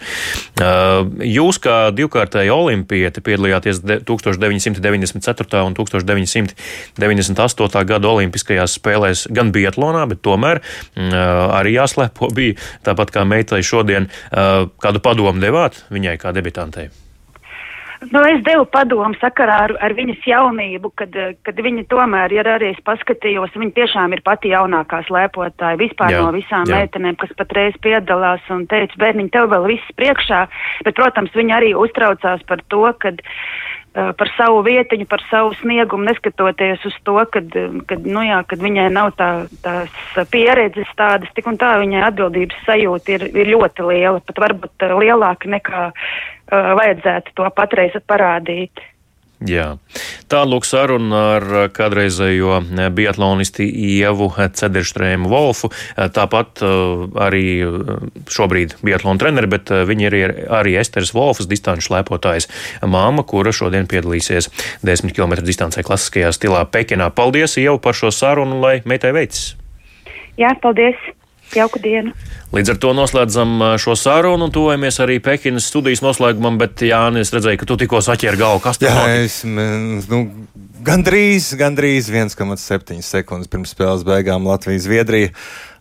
Jūs, 1.28 1.56
kā 1.62 1.76
divkārtēji 1.94 2.54
olimpieti, 2.54 3.24
piedalījāties 3.24 3.76
1994. 4.08 5.62
un 5.62 5.72
1998. 5.78 7.84
gada 7.92 8.06
Olimpiskajās 8.16 8.70
spēlēs 8.80 9.18
gan 9.30 9.46
Bietlonā, 9.54 10.02
bet 10.10 10.18
tomēr 10.26 10.56
arī 10.98 11.70
jāslēpo 11.76 12.24
bija 12.34 12.58
tāpat 12.86 13.08
kā 13.14 13.20
meitai 13.28 13.62
šodien. 13.66 14.04
Kādu 14.32 14.98
padomu 15.04 15.38
devāt 15.42 15.74
viņai 15.92 16.16
kā 16.22 16.28
debitantei? 16.34 16.86
Nu, 18.10 18.22
es 18.26 18.40
devu 18.42 18.64
padomu 18.66 19.14
sakarā 19.20 19.58
ar, 19.68 19.74
ar 19.84 19.94
viņas 19.94 20.24
jaunību, 20.26 20.90
kad, 20.98 21.14
kad 21.46 21.60
viņa 21.66 21.84
tomēr, 21.92 22.34
ja 22.34 22.44
arī 22.56 22.72
paskatījos, 22.82 23.54
viņa 23.54 23.76
tiešām 23.76 24.16
ir 24.16 24.24
pati 24.26 24.50
jaunākā 24.50 25.04
slēpotāja 25.06 25.78
vispār 25.78 26.16
jā, 26.16 26.22
no 26.24 26.32
visām 26.34 26.66
jā. 26.66 26.80
meitenēm, 26.80 27.18
kas 27.20 27.34
patreiz 27.38 27.76
piedalās 27.84 28.48
un 28.50 28.64
teica, 28.70 28.98
bērniņ, 29.04 29.28
tev 29.34 29.52
vēl 29.52 29.68
viss 29.74 29.94
priekšā, 30.00 30.40
bet, 30.82 30.96
protams, 30.98 31.36
viņa 31.36 31.60
arī 31.60 31.76
uztraucās 31.78 32.42
par 32.48 32.64
to, 32.72 32.88
kad 32.98 33.22
par 33.92 34.30
savu 34.38 34.62
vietiņu, 34.64 35.04
par 35.08 35.20
savu 35.28 35.52
sniegumu, 35.60 36.06
neskatoties 36.08 36.84
uz 36.88 36.94
to, 37.04 37.18
kad, 37.32 37.52
kad, 37.88 38.06
nu 38.08 38.22
jā, 38.24 38.38
kad 38.48 38.62
viņai 38.64 38.86
nav 38.94 39.12
tā, 39.18 39.28
tās 39.64 40.30
pieredzes 40.32 40.88
tādas, 40.96 41.28
tik 41.36 41.50
un 41.50 41.58
tā 41.60 41.74
viņai 41.82 42.06
atbildības 42.08 42.62
sajūta 42.64 43.18
ir, 43.18 43.26
ir 43.36 43.52
ļoti 43.52 43.90
liela, 43.90 44.22
pat 44.24 44.40
varbūt 44.46 44.86
lielāka 44.96 45.52
nekā 45.52 45.90
vajadzētu 46.52 47.36
to 47.38 47.50
patreiz 47.56 47.96
parādīt. 48.06 48.82
Jā. 49.48 49.76
Tā 50.30 50.42
lūk 50.46 50.66
saruna 50.66 51.20
ar 51.36 51.46
kādreizējo 51.74 52.60
biatlonisti 52.94 53.66
Ievu 53.66 54.28
Cederštrēmu 54.38 55.30
Wolfu. 55.32 55.72
Tāpat 55.96 56.62
uh, 56.62 57.08
arī 57.26 57.44
šobrīd 58.30 58.76
biatlona 58.86 59.18
treneri, 59.22 59.50
bet 59.50 59.72
viņa 59.88 60.12
ir 60.12 60.34
arī 60.60 60.76
Esteras 60.80 61.10
Wolfas 61.16 61.50
distanču 61.50 61.88
slēpotājs 61.88 62.48
māma, 62.86 63.26
kura 63.26 63.54
šodien 63.54 63.90
piedalīsies 63.90 64.50
10 64.86 65.16
km 65.16 65.40
distancē 65.42 65.84
klasiskajā 65.86 66.30
stilā 66.36 66.62
Pekinā. 66.70 67.10
Paldies 67.10 67.58
Ievu 67.60 67.80
par 67.82 67.98
šo 67.98 68.12
sarunu, 68.14 68.60
lai 68.62 68.78
meitai 68.86 69.10
veicis! 69.16 69.56
Jā, 70.38 70.54
paldies! 70.62 70.96
Jauku 71.56 71.80
dienu! 71.82 72.14
Līdz 72.52 72.74
ar 72.74 72.78
to 72.80 72.92
noslēdzam 72.96 73.52
šo 73.80 73.94
sarunu 73.96 74.48
un 74.48 74.52
tuvojamies 74.52 74.98
arī 75.00 75.18
Pekinas 75.24 75.70
studijas 75.72 76.02
noslēgumam, 76.04 76.58
bet 76.60 76.84
Jānis, 76.84 77.30
es 77.30 77.34
redzēju, 77.36 77.60
ka 77.62 77.68
tu 77.68 77.78
tikko 77.80 78.02
saķēri 78.04 78.40
galvu. 78.40 78.60
Kas 78.64 78.80
tas 78.82 79.38
ir? 79.40 79.54
Nu, 80.10 80.22
gandrīz, 80.84 81.52
gandrīz 81.60 82.10
1,7 82.12 83.00
sekundes 83.06 83.48
pirms 83.52 83.72
spēles 83.72 84.04
beigām 84.08 84.48
Latvija-Zviedrija. 84.50 85.32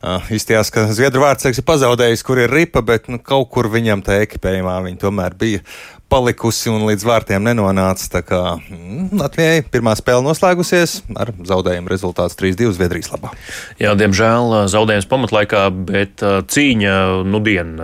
Uh, 0.01 0.31
Izstījās, 0.33 0.71
ka 0.73 0.87
Zviedru 0.95 1.21
vārdsargs 1.21 1.59
ir 1.61 1.65
pazaudējis, 1.67 2.23
kur 2.25 2.39
ir 2.41 2.49
ripa, 2.49 2.81
bet 2.81 3.11
nu, 3.11 3.19
kaut 3.21 3.51
kur 3.53 3.67
viņam 3.69 4.01
tā 4.05 4.21
ekipējumā 4.23 4.79
viņa 4.87 5.01
tomēr 5.03 5.35
bija 5.37 5.61
palikusi 6.11 6.69
un 6.71 6.83
līdz 6.89 7.05
vārtiem 7.07 7.45
nenonāca. 7.45 8.07
Tā 8.17 8.21
kā 8.25 8.39
mm, 8.59 9.11
Latvijai 9.21 9.61
pirmā 9.71 9.93
spēle 9.95 10.23
noslēgusies 10.25 10.97
ar 11.15 11.31
zaudējumu 11.47 11.91
rezultāts 11.91 12.35
3-2 12.39 12.73
Zviedrijas 12.75 13.11
labā. 13.13 13.31
Jā, 13.79 13.93
diemžēl 13.99 14.67
zaudējums 14.71 15.07
pamatlaikā, 15.11 15.63
bet 15.87 16.21
cīņa 16.21 16.95
nudien 17.27 17.77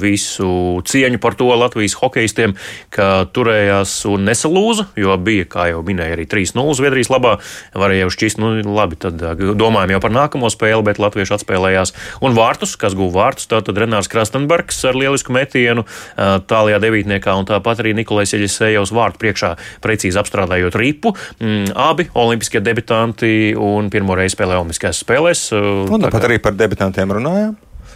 visu 0.00 0.80
cieņu 0.88 1.20
par 1.22 1.38
to 1.38 1.50
Latvijas 1.54 1.94
hokeistiem, 2.00 2.56
ka 2.94 3.28
turējās 3.34 3.94
un 4.10 4.26
nesalūza, 4.26 4.88
jo 4.98 5.14
bija, 5.22 5.46
kā 5.54 5.68
jau 5.70 5.84
minēja, 5.86 6.18
arī 6.18 6.26
3-0 6.30 6.74
Zviedrijas 6.80 7.12
labā. 7.14 7.36
Varēja 7.78 8.08
jau 8.08 8.14
šķist, 8.16 8.42
nu 8.42 8.52
labi, 8.74 8.98
tad 9.00 9.22
domājam 9.54 9.94
jau 9.94 10.02
par 10.02 10.16
nākamo 10.18 10.50
spēli, 10.52 10.82
bet 10.90 11.02
latvieši 11.02 11.36
atspēlējās 11.38 11.94
un 12.24 12.34
vārtus, 12.36 12.74
kas 12.80 12.98
guva 12.98 13.28
vārtus, 13.28 13.48
tātad 13.50 13.78
Renārs 13.78 14.10
Krastenbergs 14.10 14.82
ar 14.88 14.98
lielisku 14.98 15.34
metienu 15.34 15.86
tālajā 16.16 16.82
devītniekā 16.82 17.36
un 17.44 17.50
tāpat 17.52 17.84
arī 17.84 17.94
Nikolais 17.98 18.32
Eļisējos 18.36 18.94
vārtu 18.96 19.20
priekšā, 19.24 19.52
precīzi 19.84 20.20
apstrādājot 20.20 20.78
ripu. 20.80 21.14
Mm, 21.42 21.74
abi 21.76 22.08
olimpiskie 22.16 22.64
debitanti 22.64 23.52
un 23.58 23.92
pirmo 23.92 24.16
reizi 24.18 24.38
spēlē 24.38 24.58
Olimpiskajās 24.62 25.04
spēlēs. 25.04 25.46
Un 25.54 26.08
tāpat 26.08 26.30
arī 26.30 26.40
par 26.42 26.56
debitantiem 26.58 27.14
runājām. 27.18 27.54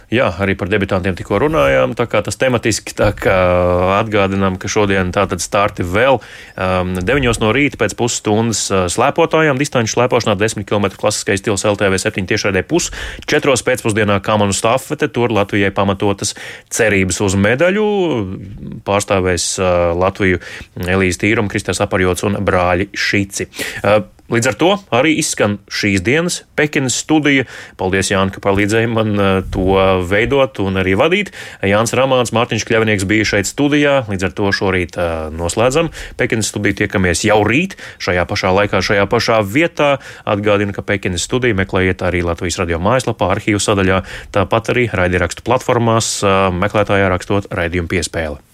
Jā, 0.09 0.31
arī 0.41 0.55
par 0.57 0.71
debitantiem 0.71 1.13
tikko 1.13 1.37
runājām. 1.43 1.93
Tas 1.93 2.39
tematiski 2.41 2.95
atgādinām, 2.97 4.57
ka 4.57 4.71
šodien 4.71 5.11
tātad 5.13 5.43
starti 5.43 5.85
vēl 5.85 6.17
um, 6.17 6.95
9 6.97 7.41
no 7.43 7.51
rīta 7.53 7.77
pēc 7.77 7.93
pusstundas 7.99 8.63
uh, 8.73 8.87
slēpotājām, 8.89 9.61
distanču 9.61 9.93
slēpošanā 9.93 10.33
10 10.39 10.65
km 10.65 10.89
klasiskais 10.97 11.43
stils 11.43 11.65
LTV 11.69 12.01
7 12.01 12.25
tiešraidē 12.25 12.65
pus, 12.65 12.89
4 13.29 13.57
pēcpusdienā 13.69 14.17
kamanu 14.25 14.55
stafete, 14.57 15.11
tur 15.13 15.29
Latvijai 15.35 15.69
pamatotas 15.75 16.33
cerības 16.73 17.21
uz 17.29 17.37
medaļu. 17.37 17.87
Pārstāvēs 18.89 19.51
uh, 19.61 19.91
Latviju 19.93 20.41
Elīze 20.89 21.21
Tīruma, 21.21 21.53
Kristers 21.53 21.85
Aparjots 21.85 22.25
un 22.25 22.41
brāļi 22.49 22.89
Šici. 22.97 23.45
Uh, 23.83 24.01
Līdz 24.29 24.47
ar 24.51 24.55
to 24.61 24.69
arī 24.93 25.15
izskan 25.17 25.57
šīs 25.73 26.03
dienas 26.05 26.43
Pekinas 26.59 26.99
studija. 27.01 27.47
Paldies, 27.79 28.11
Jānis, 28.11 28.35
ka 28.35 28.43
palīdzēji 28.45 28.89
man 28.91 29.13
eh, 29.17 29.29
to 29.49 29.77
veidot 30.05 30.59
un 30.61 30.77
arī 30.81 30.93
vadīt. 30.99 31.31
Jānis 31.65 31.95
Ramāns, 31.97 32.33
Mārtiņš 32.35 32.65
Kļavnieks 32.69 33.07
bija 33.09 33.25
šeit 33.25 33.49
studijā. 33.49 34.03
Līdz 34.11 34.27
ar 34.29 34.35
to 34.37 34.51
šorīt 34.53 34.99
eh, 35.01 35.13
noslēdzam 35.33 35.89
Pekinas 36.19 36.51
studiju. 36.53 36.77
Tiekamies 36.83 37.25
jau 37.25 37.39
rīt 37.47 37.73
šajā 38.03 38.27
pašā 38.29 38.53
laikā, 38.59 38.83
šajā 38.85 39.07
pašā 39.09 39.39
vietā. 39.45 39.95
Atgādinu, 40.29 40.75
ka 40.77 40.85
Pekinas 40.85 41.25
studiju 41.25 41.57
meklējiet 41.57 42.05
arī 42.05 42.21
Latvijas 42.27 42.59
radio 42.61 42.77
mājaslapā, 42.83 43.31
arhīvu 43.33 43.63
sadaļā, 43.63 44.03
tāpat 44.35 44.75
arī 44.75 44.85
raidierakstu 44.93 45.47
platformās, 45.47 46.19
eh, 46.21 46.37
meklētājā 46.53 47.09
rakstot 47.15 47.49
raidījumu 47.49 47.89
piespēli. 47.97 48.48